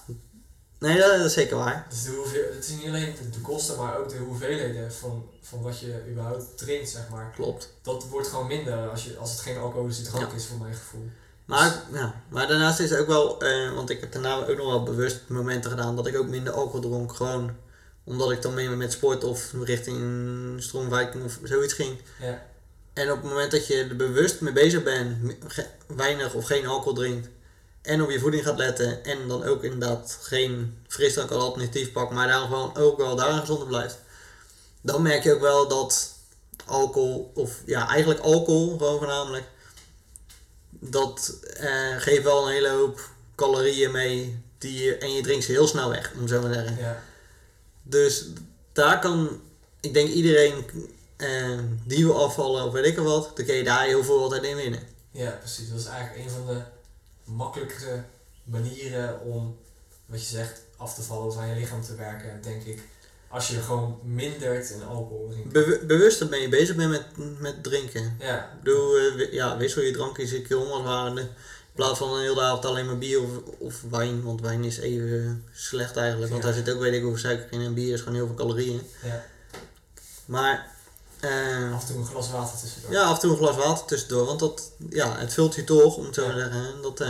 Nee, 0.80 0.98
dat, 0.98 1.20
is 1.20 1.34
zeker 1.34 1.58
waar. 1.58 1.86
Dus 1.90 2.04
de 2.04 2.12
hoeveel, 2.12 2.44
het 2.54 2.68
is 2.68 2.76
niet 2.76 2.88
alleen 2.88 3.16
de, 3.22 3.30
de 3.30 3.40
kosten, 3.40 3.78
maar 3.78 3.98
ook 3.98 4.10
de 4.10 4.18
hoeveelheden 4.18 4.94
van, 4.94 5.30
van 5.42 5.62
wat 5.62 5.80
je 5.80 6.02
überhaupt 6.10 6.58
drinkt, 6.58 6.90
zeg 6.90 7.10
maar. 7.10 7.32
Klopt. 7.36 7.70
Dat 7.82 8.06
wordt 8.10 8.28
gewoon 8.28 8.48
minder 8.48 8.90
als, 8.90 9.04
je, 9.04 9.18
als 9.18 9.32
het 9.32 9.40
geen 9.40 9.58
alcoholische 9.58 10.04
drank 10.04 10.30
Ja. 10.30 10.36
is, 10.36 10.46
voor 10.46 10.58
mijn 10.58 10.74
gevoel. 10.74 11.10
Maar, 11.46 11.82
ja, 11.94 12.14
maar 12.30 12.48
daarnaast 12.48 12.80
is 12.80 12.90
het 12.90 13.00
ook 13.00 13.08
wel, 13.08 13.42
eh, 13.42 13.74
want 13.74 13.90
ik 13.90 14.00
heb 14.00 14.12
daarna 14.12 14.36
ook 14.36 14.58
nog 14.58 14.68
wel 14.68 14.84
bewust 14.84 15.20
momenten 15.28 15.72
gedaan 15.72 15.96
dat 15.96 16.08
ik 16.08 16.18
ook 16.18 16.28
minder 16.28 16.54
alcohol 16.54 16.82
dronk. 16.82 17.16
Gewoon 17.16 17.52
omdat 18.04 18.32
ik 18.32 18.42
dan 18.42 18.54
mee 18.54 18.70
met 18.70 18.92
sport 18.92 19.24
of 19.24 19.52
richting 19.64 20.64
stroomwijking 20.64 21.24
of 21.24 21.40
zoiets 21.44 21.74
ging. 21.74 22.02
Ja, 22.20 22.46
En 22.94 23.12
op 23.12 23.22
het 23.22 23.30
moment 23.30 23.52
dat 23.52 23.68
je 23.68 23.76
er 23.76 23.96
bewust 23.96 24.42
mee 24.42 24.54
bezig 24.54 24.84
bent, 24.84 25.36
weinig 25.88 26.34
of 26.34 26.46
geen 26.46 26.68
alcohol 26.68 26.94
drinkt. 26.94 27.28
En 27.82 28.02
op 28.02 28.10
je 28.10 28.20
voeding 28.20 28.44
gaat 28.44 28.58
letten. 28.58 29.04
En 29.04 29.28
dan 29.28 29.44
ook 29.44 29.64
inderdaad 29.64 30.18
geen 30.22 30.78
frisdrank 30.88 31.32
als 31.32 31.44
alternatief 31.44 31.92
pakt. 31.92 32.12
Maar 32.12 32.28
daar 32.28 32.42
gewoon 32.42 32.76
ook 32.78 32.98
wel 32.98 33.16
daarin 33.16 33.40
gezonder 33.40 33.68
blijft. 33.68 34.00
Dan 34.82 35.02
merk 35.02 35.24
je 35.24 35.34
ook 35.34 35.42
wel 35.42 35.68
dat 35.68 36.14
alcohol, 36.66 37.32
of 37.36 37.62
ja 37.66 37.88
eigenlijk 37.88 38.20
alcohol 38.20 38.78
gewoon 38.78 38.98
voornamelijk. 38.98 39.46
Dat 40.70 41.40
eh, 41.58 41.98
geeft 41.98 42.24
wel 42.24 42.48
een 42.48 42.54
hele 42.54 42.70
hoop 42.70 43.10
calorieën 43.36 43.92
mee. 43.92 44.44
Die 44.58 44.84
je, 44.84 44.98
en 44.98 45.14
je 45.14 45.22
drinkt 45.22 45.46
ze 45.46 45.52
heel 45.52 45.68
snel 45.68 45.90
weg, 45.90 46.12
om 46.20 46.28
zo 46.28 46.42
maar 46.42 46.52
te 46.52 46.58
zeggen. 46.58 46.78
ja, 46.78 47.04
Dus 47.84 48.26
daar 48.74 49.00
kan, 49.00 49.42
ik 49.80 49.94
denk 49.94 50.10
iedereen 50.10 50.66
eh, 51.22 51.60
die 51.86 52.06
wil 52.06 52.24
afvallen 52.24 52.64
of 52.66 52.74
weet 52.74 52.86
ik 52.86 52.96
wel 52.96 53.04
wat, 53.06 53.32
dan 53.38 53.46
kun 53.46 53.56
je 53.56 53.64
daar 53.64 53.86
heel 53.86 54.04
veel 54.04 54.20
altijd 54.24 54.44
in 54.44 54.56
winnen. 54.56 54.80
ja, 55.12 55.30
precies. 55.32 55.70
Dat 55.70 55.80
is 55.80 55.86
eigenlijk 55.86 56.26
een 56.26 56.30
van 56.32 56.46
de 56.56 56.62
makkelijkere 57.24 58.04
manieren 58.44 59.22
om, 59.22 59.58
wat 60.06 60.20
je 60.22 60.36
zegt, 60.36 60.62
af 60.78 60.94
te 60.96 61.02
vallen 61.02 61.28
of 61.28 61.38
aan 61.38 61.48
je 61.50 61.56
lichaam 61.56 61.82
te 61.82 61.96
werken, 61.96 62.42
denk 62.42 62.64
ik. 62.64 62.82
Als 63.28 63.48
je 63.48 63.62
gewoon 63.62 64.00
mindert 64.04 64.70
in 64.70 64.84
alcohol 64.84 65.28
drinkt. 65.30 65.52
Bewu- 65.52 65.86
bewust 65.86 66.30
ben 66.30 66.40
je 66.42 66.50
bezig 66.50 66.76
bent 66.76 66.90
met, 66.92 67.06
met 67.40 67.64
drinken. 67.64 68.16
Ja, 68.20 68.38
Ik 68.58 68.64
bedoel, 68.64 68.98
eh, 68.98 69.32
ja, 69.34 69.58
wissel 69.58 69.82
je 69.82 69.92
drankjes 69.92 70.32
een 70.32 70.44
keer 70.48 70.58
om 70.60 70.68
als 70.68 70.78
het 70.78 70.86
ware. 70.88 71.20
In 71.20 71.28
plaats 71.76 71.98
van 72.00 72.14
een 72.14 72.22
hele 72.22 72.42
avond 72.42 72.66
alleen 72.66 72.86
maar 72.86 72.98
bier 72.98 73.22
of, 73.22 73.30
of 73.60 73.82
wijn. 73.90 74.24
Want 74.24 74.42
wijn 74.42 74.64
is 74.64 74.78
even 74.78 75.46
slecht 75.54 75.98
eigenlijk. 75.98 76.32
Want 76.32 76.44
Ja. 76.44 76.50
daar 76.52 76.58
zit 76.58 76.74
ook 76.74 76.82
weet 76.82 76.94
ik 76.94 77.02
hoeveel 77.02 77.20
suiker 77.20 77.48
in. 77.52 77.62
En 77.62 77.74
bier 77.74 77.94
is 77.94 78.00
gewoon 78.00 78.16
heel 78.16 78.26
veel 78.28 78.36
calorieën. 78.36 78.82
ja. 79.04 79.24
Maar 80.26 80.72
eh, 81.22 81.74
af 81.74 81.82
en 81.82 81.88
toe 81.88 81.96
een 81.98 82.06
glas 82.06 82.32
water 82.32 82.60
tussendoor. 82.60 82.92
ja, 82.92 83.04
af 83.04 83.14
en 83.14 83.20
toe 83.20 83.32
een 83.32 83.38
glas 83.38 83.56
water 83.56 83.86
tussendoor. 83.86 84.26
Want 84.26 84.40
dat, 84.40 84.72
ja, 84.90 85.18
het 85.18 85.34
vult 85.34 85.56
je 85.56 85.64
toch, 85.64 85.96
om 85.96 86.12
te 86.12 86.22
Ja. 86.22 86.34
zeggen. 86.34 86.52
En 86.76 86.82
Dat, 86.82 87.00
eh, 87.00 87.08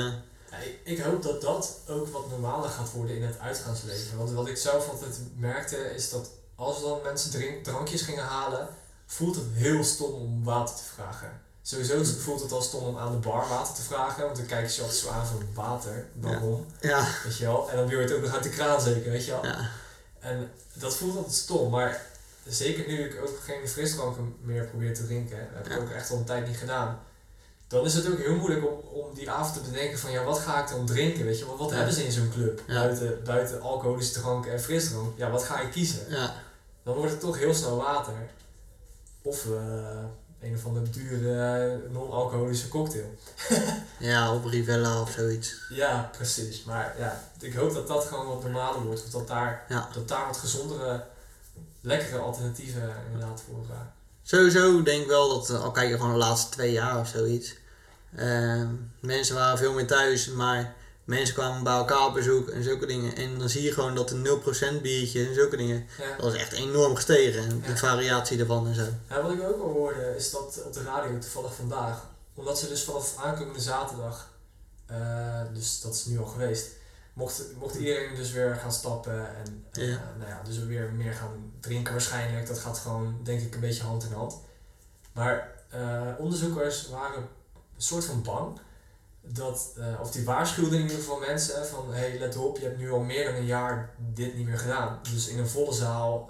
Ja, 0.52 0.58
ik, 0.58 0.80
ik 0.84 1.00
hoop 1.04 1.22
dat 1.24 1.42
dat 1.42 1.72
ook 1.88 2.08
wat 2.08 2.30
normaler 2.30 2.70
gaat 2.70 2.92
worden 2.92 3.16
in 3.16 3.24
het 3.24 3.40
uitgaansleven. 3.40 4.18
Want 4.18 4.32
wat 4.32 4.48
ik 4.48 4.58
zelf 4.58 4.90
altijd 4.90 5.20
merkte 5.38 5.76
is 5.96 6.10
dat 6.10 6.30
als 6.56 6.82
dan 6.82 7.00
mensen 7.04 7.32
drink, 7.32 7.64
drankjes 7.64 8.02
gingen 8.02 8.24
halen, 8.24 8.68
voelt 9.06 9.36
het 9.36 9.46
heel 9.54 9.84
stom 9.84 10.14
om 10.14 10.44
water 10.44 10.76
te 10.76 10.82
vragen. 10.96 11.42
Sowieso 11.64 12.04
voelt 12.04 12.42
het 12.42 12.52
al 12.52 12.62
stom 12.62 12.84
om 12.84 12.98
aan 12.98 13.12
de 13.12 13.18
bar 13.18 13.48
water 13.50 13.74
te 13.74 13.82
vragen, 13.82 14.24
want 14.24 14.36
dan 14.38 14.46
kijken 14.46 14.70
ze 14.70 14.76
je 14.76 14.82
altijd 14.82 15.00
zo 15.02 15.10
aan 15.10 15.26
van 15.28 15.44
water, 15.54 16.06
waarom, 16.14 16.66
ja, 16.82 17.08
weet 17.24 17.38
je 17.38 17.46
wel. 17.46 17.70
En 17.70 17.78
dan 17.78 17.88
wil 17.88 17.98
je 18.00 18.04
het 18.06 18.14
ook 18.14 18.22
nog 18.22 18.34
uit 18.34 18.44
de 18.44 18.50
kraan 18.50 18.82
zeker, 18.82 19.12
weet 19.12 19.26
je 19.26 19.32
wel. 19.32 19.46
ja, 19.46 19.70
En 20.20 20.52
dat 20.74 20.94
voelt 20.96 21.16
altijd 21.18 21.36
stom, 21.36 21.70
maar 21.70 22.06
zeker 22.48 22.88
nu 22.88 23.04
ik 23.04 23.22
ook 23.22 23.40
geen 23.44 23.68
frisdranken 23.70 24.36
meer 24.42 24.66
probeer 24.66 24.94
te 24.94 25.06
drinken, 25.06 25.38
heb 25.52 25.68
ik 25.68 25.80
ook 25.80 25.90
echt 25.90 26.10
al 26.12 26.18
een 26.18 26.24
tijd 26.26 26.48
niet 26.48 26.58
gedaan. 26.58 27.00
Dan 27.68 27.86
is 27.86 27.94
het 27.94 28.12
ook 28.12 28.18
heel 28.18 28.36
moeilijk 28.36 28.66
om, 28.68 28.80
om 29.02 29.14
die 29.16 29.30
avond 29.30 29.54
te 29.64 29.70
bedenken 29.72 30.00
van 30.00 30.12
ja, 30.12 30.24
wat 30.24 30.40
ga 30.40 30.62
ik 30.64 30.70
dan 30.70 30.86
drinken, 30.86 31.26
weet 31.26 31.40
je 31.40 31.46
wel? 31.46 31.58
Wat 31.58 31.70
Ja. 31.70 31.76
hebben 31.76 31.94
ze 31.94 32.04
in 32.06 32.12
zo'n 32.12 32.32
club? 32.34 32.62
Ja. 32.68 32.74
Buiten, 32.74 33.24
buiten 33.24 33.62
alcoholische 33.62 34.14
drank 34.20 34.46
en 34.46 34.62
frisdrank. 34.62 35.18
Ja, 35.18 35.30
wat 35.30 35.44
ga 35.44 35.60
ik 35.62 35.72
kiezen? 35.72 36.06
ja. 36.10 36.34
Dan 36.84 36.96
wordt 36.96 37.12
het 37.12 37.20
toch 37.20 37.38
heel 37.38 37.54
snel 37.54 37.76
water. 37.76 38.14
Of, 39.22 39.46
eh, 39.46 40.04
een 40.42 40.56
of 40.56 40.66
andere 40.66 40.90
dure 40.90 41.80
non-alcoholische 41.90 42.68
cocktail. 42.68 43.16
Ja, 44.00 44.34
op 44.34 44.46
Rivella 44.46 45.02
of 45.02 45.12
zoiets. 45.12 45.56
Ja, 45.70 46.10
precies. 46.18 46.64
Maar 46.64 46.96
ja, 46.98 47.24
ik 47.40 47.54
hoop 47.54 47.74
dat 47.74 47.88
dat 47.88 48.06
gewoon 48.06 48.28
wat 48.28 48.44
normaler 48.44 48.82
wordt. 48.82 49.04
Of 49.04 49.10
dat 49.10 49.28
daar, 49.28 49.66
dat 49.94 50.08
daar 50.08 50.26
wat 50.26 50.38
gezondere, 50.38 51.04
lekkere 51.82 52.18
alternatieven 52.18 52.94
inderdaad 53.12 53.42
voor. 53.48 53.66
eh, 53.70 53.80
Sowieso 54.24 54.84
denk 54.84 55.02
ik 55.02 55.08
wel 55.08 55.30
dat, 55.30 55.50
eh, 55.50 55.64
al 55.64 55.72
kijk 55.72 55.90
je 55.90 55.96
gewoon 55.96 56.12
de 56.12 56.18
laatste 56.18 56.50
twee 56.52 56.72
jaar 56.72 57.00
of 57.00 57.08
zoiets. 57.08 57.56
eh, 58.16 58.64
mensen 59.00 59.36
waren 59.36 59.58
veel 59.58 59.74
meer 59.74 59.88
thuis, 59.88 60.28
maar 60.28 60.74
mensen 61.04 61.36
kwamen 61.36 61.64
bij 61.64 61.74
elkaar 61.74 62.06
op 62.06 62.14
bezoek 62.14 62.50
en 62.50 62.64
zulke 62.64 62.86
dingen. 62.86 63.16
En 63.16 63.38
dan 63.40 63.50
zie 63.50 63.62
je 63.64 63.72
gewoon 63.74 63.96
dat 63.96 64.12
een 64.12 64.22
0% 64.22 64.82
biertje 64.82 65.26
en 65.28 65.34
zulke 65.34 65.58
dingen, 65.58 65.86
ja. 65.98 66.16
dat 66.18 66.34
is 66.34 66.40
echt 66.40 66.52
enorm 66.52 66.96
gestegen. 66.96 67.62
De 67.62 67.68
Ja. 67.70 67.78
variatie 67.78 68.40
ervan 68.40 68.68
en 68.68 68.76
zo. 68.76 68.86
Ja, 69.10 69.22
wat 69.22 69.32
ik 69.32 69.42
ook 69.44 69.62
al 69.62 69.70
hoorde 69.72 70.16
is 70.18 70.32
dat 70.32 70.64
op 70.66 70.74
de 70.74 70.84
radio 70.84 71.20
toevallig 71.20 71.54
vandaag, 71.56 72.06
omdat 72.34 72.60
ze 72.60 72.68
dus 72.68 72.84
vanaf 72.84 73.18
aankomende 73.24 73.60
zaterdag, 73.62 74.30
eh, 74.86 75.42
dus 75.54 75.82
dat 75.82 75.94
is 75.94 76.06
nu 76.06 76.20
al 76.20 76.26
geweest, 76.26 76.68
mocht, 77.14 77.44
mocht 77.60 77.76
iedereen 77.76 78.16
dus 78.16 78.32
weer 78.32 78.56
gaan 78.56 78.72
stappen 78.72 79.36
en 79.36 79.66
eh, 79.72 79.98
nou 80.18 80.30
ja, 80.30 80.42
dus 80.44 80.58
weer 80.58 80.92
meer 80.92 81.14
gaan 81.14 81.52
drinken 81.60 81.94
waarschijnlijk. 81.94 82.48
Dat 82.48 82.60
gaat 82.60 82.78
gewoon 82.78 83.20
denk 83.24 83.42
ik 83.42 83.54
een 83.54 83.60
beetje 83.60 83.84
hand 83.84 84.04
in 84.04 84.14
hand. 84.14 84.40
Maar 85.14 85.52
eh, 85.70 86.08
onderzoekers 86.18 86.90
waren 86.90 87.22
een 87.22 87.28
soort 87.78 88.06
van 88.06 88.24
bang 88.24 88.60
dat, 89.22 89.74
eh, 89.78 90.02
of 90.02 90.12
die 90.12 90.26
waarschuwden 90.26 90.74
in 90.74 90.82
ieder 90.82 90.98
geval 90.98 91.20
mensen 91.20 91.68
van 91.68 91.94
hey, 91.94 92.20
let 92.20 92.38
op, 92.38 92.58
je 92.58 92.64
hebt 92.64 92.78
nu 92.78 92.92
al 92.92 93.00
meer 93.00 93.26
dan 93.26 93.34
een 93.34 93.46
jaar 93.46 93.94
dit 93.98 94.36
niet 94.36 94.46
meer 94.46 94.60
gedaan. 94.60 95.00
Dus 95.14 95.28
in 95.28 95.40
een 95.40 95.50
volle 95.50 95.74
zaal, 95.74 96.30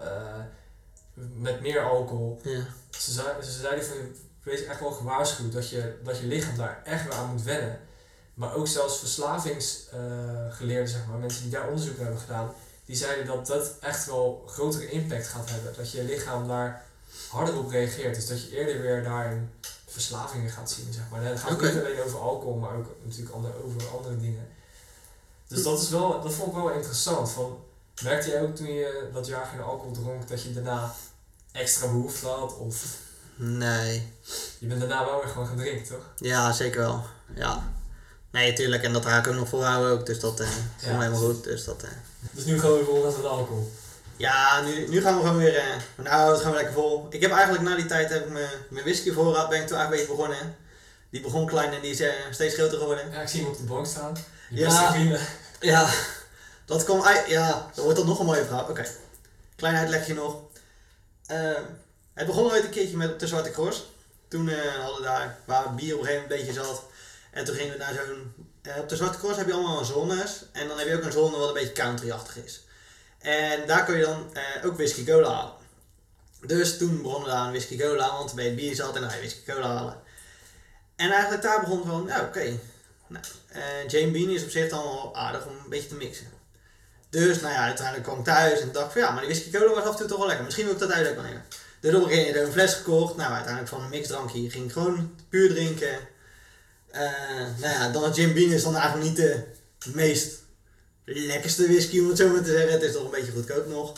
met 1.13 1.61
meer 1.61 1.83
alcohol. 1.83 2.39
Ja. 2.43 2.65
Ze, 2.89 3.11
zei, 3.11 3.41
ze 3.41 3.51
zeiden 3.51 3.85
van, 3.85 3.95
wees 4.43 4.65
echt 4.65 4.79
wel 4.79 4.91
gewaarschuwd 4.91 5.51
dat 5.51 5.69
je, 5.69 5.99
dat 6.03 6.19
je 6.19 6.25
lichaam 6.25 6.57
daar 6.57 6.81
echt 6.83 7.03
weer 7.03 7.13
aan 7.13 7.31
moet 7.31 7.43
wennen. 7.43 7.79
Maar 8.33 8.53
ook 8.55 8.67
zelfs 8.67 8.99
verslavingsgeleerden, 8.99 10.87
zeg 10.89 11.05
maar, 11.09 11.17
mensen 11.17 11.41
die 11.41 11.51
daar 11.51 11.67
onderzoek 11.67 11.95
naar 11.95 12.03
hebben 12.05 12.21
gedaan, 12.21 12.53
die 12.85 12.95
zeiden 12.95 13.25
dat 13.25 13.47
dat 13.47 13.71
echt 13.79 14.05
wel 14.05 14.43
grotere 14.47 14.89
impact 14.89 15.27
gaat 15.27 15.49
hebben. 15.49 15.73
Dat 15.77 15.91
je 15.91 16.03
lichaam 16.03 16.47
daar 16.47 16.85
harder 17.29 17.57
op 17.57 17.69
reageert. 17.69 18.15
Dus 18.15 18.27
dat 18.27 18.41
je 18.43 18.57
eerder 18.57 18.81
weer 18.81 19.03
daarin 19.03 19.49
verslavingen 19.87 20.49
gaat 20.51 20.71
zien, 20.71 20.93
zeg 20.93 21.03
maar. 21.11 21.23
Het 21.23 21.39
gaat 21.39 21.51
Oké. 21.51 21.65
niet 21.71 21.83
alleen 21.83 22.01
over 22.03 22.19
alcohol, 22.19 22.55
maar 22.55 22.75
ook 22.75 22.87
natuurlijk 23.03 23.35
andere, 23.35 23.53
over 23.65 23.81
andere 23.97 24.17
dingen. 24.17 24.47
Dus 25.47 25.63
dat, 25.63 25.81
is 25.81 25.89
wel, 25.89 26.21
dat 26.21 26.33
vond 26.33 26.47
ik 26.49 26.55
wel 26.55 26.71
interessant. 26.71 27.29
Van, 27.31 27.59
merkte 28.03 28.29
jij 28.29 28.41
ook 28.41 28.55
toen 28.55 28.71
je 28.73 29.09
dat 29.13 29.27
jaar 29.27 29.45
geen 29.45 29.61
alcohol 29.61 29.91
dronk, 29.93 30.27
dat 30.27 30.41
je 30.43 30.53
daarna 30.53 30.93
extra 31.51 31.87
behoefte 31.87 32.27
had? 32.27 32.57
Of 32.57 32.97
Nee. 33.35 34.13
je 34.59 34.67
bent 34.67 34.79
daarna 34.79 35.05
wel 35.05 35.19
weer 35.19 35.29
gewoon 35.29 35.47
gaan 35.47 35.57
drinken, 35.57 35.87
toch? 35.87 36.05
Ja, 36.15 36.51
zeker 36.51 36.79
wel. 36.79 37.03
Ja. 37.35 37.71
Nee, 38.31 38.53
tuurlijk. 38.53 38.83
En 38.83 38.93
dat 38.93 39.05
raak 39.05 39.25
ik 39.25 39.31
ook 39.31 39.37
nog 39.39 39.49
volhouden 39.49 39.91
ook. 39.91 40.05
Dus 40.05 40.19
dat 40.19 40.39
is 40.39 40.47
Ja. 40.79 40.87
helemaal 40.99 41.19
goed. 41.19 41.43
Dus 41.43 41.63
dat, 41.63 41.83
eh. 41.83 41.89
Dus 42.31 42.45
nu 42.45 42.59
gaan 42.59 42.73
we 42.77 42.83
vol 42.83 43.03
met 43.05 43.25
alcohol. 43.25 43.71
Ja, 44.17 44.61
nu, 44.61 44.87
nu 44.87 45.01
gaan 45.01 45.15
we 45.17 45.21
gewoon 45.21 45.37
weer. 45.37 45.55
eh 45.57 45.65
nou, 45.95 46.31
het 46.31 46.41
gaan 46.41 46.49
we 46.51 46.55
lekker 46.57 46.73
vol. 46.73 47.07
Ik 47.09 47.21
heb 47.21 47.31
eigenlijk 47.31 47.63
na 47.63 47.75
die 47.75 47.85
tijd 47.85 48.09
heb 48.09 48.25
ik 48.25 48.31
mijn, 48.31 48.49
mijn 48.69 48.83
whisky 48.85 49.11
voorraad 49.11 49.49
ben 49.49 49.61
ik 49.61 49.67
toen 49.67 49.77
eigenlijk 49.77 50.09
een 50.09 50.15
beetje 50.17 50.23
begonnen. 50.27 50.55
Die 51.09 51.21
begon 51.21 51.45
klein 51.47 51.73
en 51.73 51.81
die 51.81 51.91
is 51.95 52.03
steeds 52.31 52.53
groter 52.55 52.77
geworden. 52.77 53.11
Ja, 53.11 53.21
ik 53.21 53.27
zie 53.27 53.41
hem 53.41 53.49
op 53.49 53.57
de 53.57 53.63
bank 53.63 53.85
staan. 53.85 54.17
Je 54.49 54.59
Ja. 54.59 55.19
Ja, 55.59 55.89
dat 56.65 56.83
komt 56.83 57.05
uit. 57.05 57.27
Ja, 57.27 57.69
dan 57.75 57.83
wordt 57.83 57.99
dat 57.99 58.07
nog 58.07 58.19
een 58.19 58.25
mooie 58.25 58.45
verhaal. 58.45 58.67
Oké, 58.69 58.85
klein 59.55 59.75
uitlegje 59.75 60.13
nog. 60.13 60.35
Eh, 61.25 61.37
het 62.13 62.25
begon 62.27 62.51
ooit 62.51 62.63
een 62.63 62.69
keertje 62.69 62.97
met 62.97 63.19
de 63.19 63.27
Zwarte 63.27 63.51
Cross. 63.51 63.89
Toen 64.27 64.49
hadden 64.79 64.95
we 64.97 65.03
daar 65.03 65.37
waar 65.45 65.75
bier 65.75 65.93
op 65.93 65.99
een 65.99 66.05
gegeven 66.05 66.21
moment 66.29 66.39
een 66.39 66.45
beetje 66.53 66.63
zat. 66.63 66.83
En 67.31 67.45
toen 67.45 67.55
gingen 67.55 67.71
we 67.71 67.77
naar 67.77 67.93
zo'n. 67.93 68.33
eh, 68.61 68.77
op 68.77 68.89
de 68.89 68.95
Zwarte 68.95 69.17
Cross 69.17 69.37
heb 69.37 69.47
je 69.47 69.53
allemaal 69.53 69.85
zones. 69.85 70.45
En 70.51 70.67
dan 70.67 70.77
heb 70.77 70.87
je 70.87 70.95
ook 70.95 71.03
een 71.03 71.11
zone 71.11 71.37
wat 71.37 71.47
een 71.47 71.53
beetje 71.53 71.71
country-achtig 71.71 72.37
is. 72.43 72.61
En 73.19 73.67
daar 73.67 73.85
kun 73.85 73.97
je 73.97 74.03
dan 74.05 74.29
eh, 74.33 74.65
ook 74.65 74.75
whisky 74.75 75.05
cola 75.05 75.29
halen. 75.33 75.53
Dus 76.45 76.77
toen 76.77 77.01
begonnen 77.01 77.29
we 77.29 77.35
aan 77.35 77.49
whisky 77.49 77.77
cola, 77.77 78.11
want 78.13 78.33
bij 78.33 78.45
het 78.45 78.55
bier 78.55 78.75
zat 78.75 78.95
en 78.95 79.01
dan 79.01 79.09
ga 79.09 79.15
je 79.15 79.21
whisky 79.21 79.51
cola 79.51 79.67
halen. 79.75 79.99
En 80.95 81.11
eigenlijk 81.11 81.43
daar 81.43 81.59
begon 81.59 81.85
van, 81.85 82.05
ja 82.07 82.21
oké, 82.21 82.57
nou, 83.07 83.23
eh, 83.47 83.87
Jane 83.87 84.11
Bean 84.11 84.29
is 84.29 84.43
op 84.43 84.49
zich 84.49 84.69
dan 84.69 85.09
aardig 85.13 85.45
om 85.45 85.51
een 85.63 85.69
beetje 85.69 85.87
te 85.87 85.95
mixen. 85.95 86.27
Dus 87.09 87.41
nou 87.41 87.53
ja, 87.53 87.63
uiteindelijk 87.63 88.05
kwam 88.05 88.19
ik 88.19 88.25
thuis 88.25 88.59
en 88.59 88.71
dacht 88.71 88.91
van 88.91 89.01
ja, 89.01 89.11
maar 89.11 89.25
die 89.25 89.33
whisky 89.33 89.57
cola 89.57 89.73
was 89.73 89.83
af 89.83 89.91
en 89.91 89.97
toe 89.97 90.07
toch 90.07 90.17
wel 90.17 90.27
lekker. 90.27 90.45
Misschien 90.45 90.65
wil 90.65 90.73
ik 90.73 90.79
dat 90.79 90.91
uit 90.91 91.07
ook 91.07 91.15
wel 91.15 91.23
nemen. 91.23 91.45
Dus 91.79 91.95
op 91.95 92.01
een 92.03 92.07
gegeven 92.09 92.27
moment 92.27 92.47
een 92.47 92.53
fles 92.53 92.73
gekocht. 92.73 93.15
Nou, 93.15 93.31
uiteindelijk 93.33 93.73
van 93.73 93.81
een 93.83 93.89
mixdrankje 93.89 94.49
ging 94.49 94.65
ik 94.65 94.71
gewoon 94.71 95.15
puur 95.29 95.49
drinken. 95.49 95.99
Eh, 96.91 97.01
nou 97.59 97.73
ja, 97.73 97.89
dan 97.89 98.11
Jim 98.11 98.33
Beam 98.33 98.51
is 98.51 98.63
dan 98.63 98.75
eigenlijk 98.75 99.09
niet 99.09 99.17
de 99.17 99.43
meest 99.93 100.39
lekkerste 101.05 101.67
whisky 101.67 101.99
om 101.99 102.07
het 102.07 102.17
zo 102.17 102.27
maar 102.27 102.43
te 102.43 102.51
zeggen. 102.51 102.71
Het 102.71 102.81
is 102.81 102.91
toch 102.91 103.03
een 103.03 103.11
beetje 103.11 103.31
goedkoop 103.31 103.67
nog. 103.67 103.93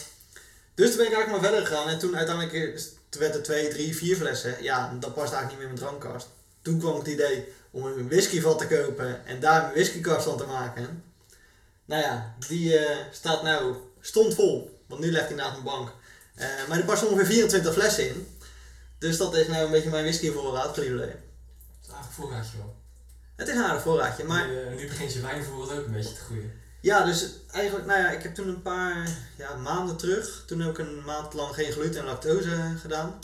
Dus 0.75 0.87
toen 0.87 0.97
ben 0.97 1.07
ik 1.07 1.13
eigenlijk 1.13 1.29
maar 1.29 1.51
verder 1.51 1.67
gegaan. 1.67 1.89
En 1.89 1.99
toen 1.99 2.17
uiteindelijk 2.17 2.81
werd 3.09 3.35
er 3.35 3.43
twee, 3.43 3.67
drie, 3.67 3.95
vier 3.95 4.15
flessen. 4.15 4.63
Ja, 4.63 4.97
dat 4.99 5.13
past 5.13 5.33
eigenlijk 5.33 5.49
niet 5.49 5.57
meer 5.57 5.67
in 5.67 5.73
mijn 5.73 5.99
drankkast. 5.99 6.27
Toen 6.61 6.79
kwam 6.79 6.97
het 6.97 7.07
idee 7.07 7.53
om 7.71 7.85
een 7.85 8.09
whiskyvat 8.09 8.59
te 8.59 8.67
kopen 8.67 9.25
en 9.25 9.39
daar 9.39 9.61
mijn 9.61 9.73
whiskykast 9.73 10.25
van 10.25 10.37
te 10.37 10.45
maken. 10.45 11.03
Nou 11.85 12.01
ja, 12.01 12.35
die 12.47 12.77
eh, 12.77 12.97
staat 13.11 13.43
nou, 13.43 13.75
stond 14.01 14.33
vol. 14.33 14.79
Want 14.87 15.01
nu 15.01 15.11
ligt 15.11 15.27
hij 15.27 15.35
naast 15.35 15.51
mijn 15.51 15.63
bank. 15.63 15.91
Eh, 16.35 16.47
maar 16.67 16.77
er 16.77 16.85
past 16.85 17.05
ongeveer 17.05 17.25
24 17.25 17.73
flessen 17.73 18.07
in. 18.07 18.37
Dus 18.97 19.17
dat 19.17 19.35
is 19.35 19.47
nou 19.47 19.65
een 19.65 19.71
beetje 19.71 19.89
mijn 19.89 20.03
whiskyvoorraad 20.03 20.75
voor 20.75 20.83
jullie. 20.83 20.99
Dat 20.99 21.07
is 21.81 21.87
eigenlijk 21.87 22.07
een 22.07 22.13
voorraadje 22.13 22.57
wel. 22.57 22.82
Het 23.43 23.51
is 23.51 23.57
een 23.57 23.63
aardig 23.63 23.81
voorraadje, 23.81 24.23
maar 24.23 24.47
Nu, 24.47 24.61
eh, 24.61 24.75
nu 24.75 24.87
begint 24.87 25.13
je 25.13 25.21
wijnvoorraad 25.21 25.77
ook 25.77 25.85
een 25.85 25.91
beetje 25.91 26.13
te 26.13 26.21
groeien. 26.21 26.51
ja, 26.81 27.05
dus 27.05 27.29
eigenlijk, 27.51 27.85
nou 27.85 27.99
ja, 27.99 28.09
ik 28.09 28.23
heb 28.23 28.35
toen 28.35 28.47
een 28.47 28.61
paar 28.61 29.09
ja, 29.37 29.55
maanden 29.55 29.97
terug, 29.97 30.43
toen 30.47 30.59
heb 30.59 30.69
ik 30.69 30.77
een 30.77 31.03
maand 31.05 31.33
lang 31.33 31.53
geen 31.53 31.71
gluten 31.71 31.99
en 31.99 32.05
lactose 32.05 32.73
gedaan. 32.81 33.19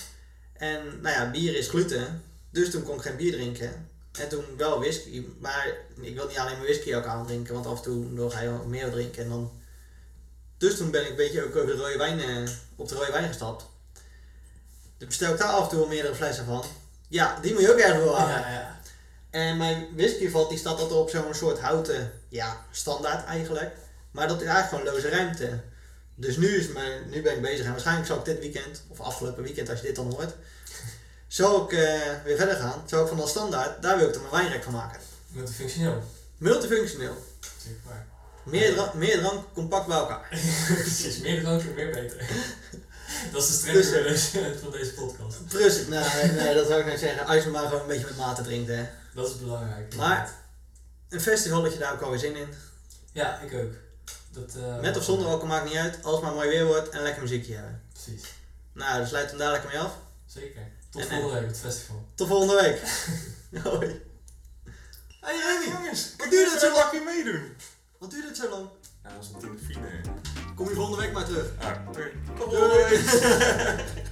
En 0.53 1.01
nou 1.01 1.15
ja, 1.15 1.31
bier 1.31 1.55
is 1.55 1.67
gluten, 1.67 2.23
dus 2.49 2.71
toen 2.71 2.83
kon 2.83 2.95
ik 2.95 3.01
geen 3.01 3.15
bier 3.15 3.31
drinken. 3.31 3.89
En 4.11 4.29
toen 4.29 4.43
wel 4.57 4.79
whisky, 4.79 5.25
maar 5.39 5.67
ik 6.01 6.15
wil 6.15 6.27
niet 6.27 6.37
alleen 6.37 6.57
mijn 6.57 6.71
whisky 6.71 6.95
ook 6.95 7.05
aandrinken, 7.05 7.53
want 7.53 7.65
af 7.65 7.77
en 7.77 7.83
toe 7.83 8.13
dan 8.13 8.31
ga 8.31 8.39
je 8.41 8.49
wel 8.49 8.65
meer 8.65 8.91
drinken. 8.91 9.23
En 9.23 9.29
dan... 9.29 9.51
Dus 10.57 10.77
toen 10.77 10.91
ben 10.91 11.01
ik 11.03 11.09
een 11.09 11.15
beetje 11.15 11.45
ook 11.45 11.55
over 11.55 11.67
de 11.67 11.81
rode 11.81 11.97
wijn, 11.97 12.19
eh, 12.19 12.51
op 12.75 12.87
de 12.87 12.95
rode 12.95 13.11
wijn 13.11 13.27
gestapt. 13.27 13.65
Dus 14.97 15.07
bestel 15.07 15.33
ik 15.33 15.39
daar 15.39 15.49
af 15.49 15.63
en 15.63 15.69
toe 15.69 15.79
wel 15.79 15.87
meerdere 15.87 16.15
flessen 16.15 16.45
van. 16.45 16.63
Ja, 17.07 17.39
die 17.41 17.53
moet 17.53 17.61
je 17.61 17.71
ook 17.71 17.79
ergens 17.79 18.03
wel 18.03 18.17
halen. 18.17 18.39
Ja, 18.39 18.51
ja. 18.51 18.78
En 19.29 19.57
mijn 19.57 19.87
whiskyvat 19.95 20.49
die 20.49 20.57
staat 20.57 20.79
altijd 20.79 20.99
op 20.99 21.09
zo'n 21.09 21.33
soort 21.33 21.59
houten, 21.59 22.11
ja, 22.29 22.65
standaard 22.71 23.25
eigenlijk. 23.25 23.71
Maar 24.11 24.27
dat 24.27 24.41
is 24.41 24.47
eigenlijk 24.47 24.83
gewoon 24.83 24.95
loze 24.95 25.17
ruimte. 25.17 25.59
Dus 26.15 26.37
nu, 26.37 26.47
is 26.47 26.67
mijn, 26.67 27.09
nu 27.09 27.21
ben 27.21 27.35
ik 27.35 27.41
bezig 27.41 27.65
en 27.65 27.71
waarschijnlijk 27.71 28.07
zal 28.07 28.17
ik 28.17 28.25
dit 28.25 28.39
weekend, 28.39 28.83
of 28.87 28.99
afgelopen 28.99 29.43
weekend 29.43 29.69
als 29.69 29.79
je 29.79 29.85
dit 29.85 29.95
dan 29.95 30.11
hoort, 30.13 30.33
zal 31.27 31.63
ik 31.63 31.71
eh, 31.71 32.01
weer 32.23 32.37
verder 32.37 32.55
gaan. 32.55 32.83
Zal 32.85 33.01
ik 33.01 33.07
van 33.07 33.17
dat 33.17 33.29
standaard, 33.29 33.81
daar 33.81 33.97
wil 33.97 34.07
ik 34.07 34.15
er 34.15 34.21
mijn 34.21 34.33
wijnrek 34.33 34.63
van 34.63 34.73
maken. 34.73 34.99
Multifunctioneel. 35.27 36.03
Multifunctioneel. 36.37 37.15
Meer, 38.43 38.73
dra- 38.73 38.91
meer 38.95 39.17
drank, 39.19 39.43
compact 39.53 39.87
bij 39.87 39.97
elkaar. 39.97 40.27
Precies, 40.67 41.19
meer 41.19 41.41
drank 41.41 41.61
en 41.61 41.73
meer 41.73 41.89
beter. 41.91 42.17
Dat 43.31 43.41
is 43.43 43.47
de 43.47 43.53
streng 43.53 43.75
Dus, 43.77 43.87
van 43.89 44.03
deze- 44.03 44.59
van 44.61 44.71
deze 44.71 44.93
podcast. 44.93 45.45
Precies, 45.47 45.87
nee, 45.93 46.31
nee, 46.31 46.53
dat 46.53 46.67
zou 46.67 46.79
ik 46.79 46.85
net 46.85 46.99
zeggen. 46.99 47.25
Als 47.25 47.43
je 47.43 47.49
maar 47.49 47.63
gewoon 47.63 47.81
een 47.81 47.87
beetje 47.87 48.05
met 48.05 48.17
mate 48.17 48.41
drinkt. 48.41 48.69
Hè. 48.69 48.85
Dat 49.15 49.27
is 49.29 49.39
belangrijk. 49.39 49.95
Maar- 49.95 50.33
Een 51.09 51.21
festival 51.21 51.61
dat 51.61 51.73
je 51.73 51.79
daar 51.79 51.93
ook 51.93 52.01
alweer 52.01 52.19
zin 52.19 52.35
in. 52.35 52.47
Ja, 53.13 53.39
ik 53.39 53.53
ook. 53.53 53.73
Dat, 54.31 54.55
eh, 54.55 54.79
Met 54.79 54.97
of 54.97 55.03
zonder 55.03 55.27
alcohol 55.27 55.47
maakt 55.47 55.65
niet 55.65 55.75
uit. 55.77 56.03
Als 56.03 56.13
het 56.15 56.23
maar 56.23 56.33
mooi 56.33 56.49
weer 56.49 56.65
wordt 56.65 56.89
en 56.89 57.01
lekker 57.01 57.21
muziekje 57.21 57.53
hebben. 57.53 57.81
Precies. 57.93 58.23
Nou, 58.73 58.97
dan 58.97 59.07
sluiten 59.07 59.37
we 59.37 59.43
hem 59.43 59.51
lekker 59.51 59.69
mee 59.69 59.79
af. 59.79 59.97
Zeker. 60.25 60.61
Tot 60.89 61.01
En, 61.01 61.07
volgende 61.07 61.33
week 61.33 61.43
op 61.43 61.49
het 61.49 61.59
festival. 61.59 62.05
Tot 62.15 62.27
volgende 62.27 62.55
week. 62.61 62.81
Hoi. 63.63 64.01
Hey 65.21 65.35
Remy, 65.37 65.75
jongens, 65.77 66.13
wat 66.17 66.29
duurt 66.29 66.51
het 66.51 66.59
zo 66.61 66.73
lang? 66.73 66.91
je 66.91 67.01
meedoen? 67.05 67.55
Wat 67.97 68.11
duurt 68.11 68.27
het 68.27 68.37
zo 68.37 68.49
lang? 68.49 68.67
Ja, 69.03 69.09
dat 69.13 69.23
is 69.23 69.29
natuurlijk 69.31 69.61
vrienden. 69.63 70.01
Kom 70.59 70.67
je 70.67 70.75
volgende 70.75 71.01
week 71.01 71.13
maar 71.13 71.25
terug. 71.25 71.51
Oké. 71.87 72.11
Doei. 72.49 72.99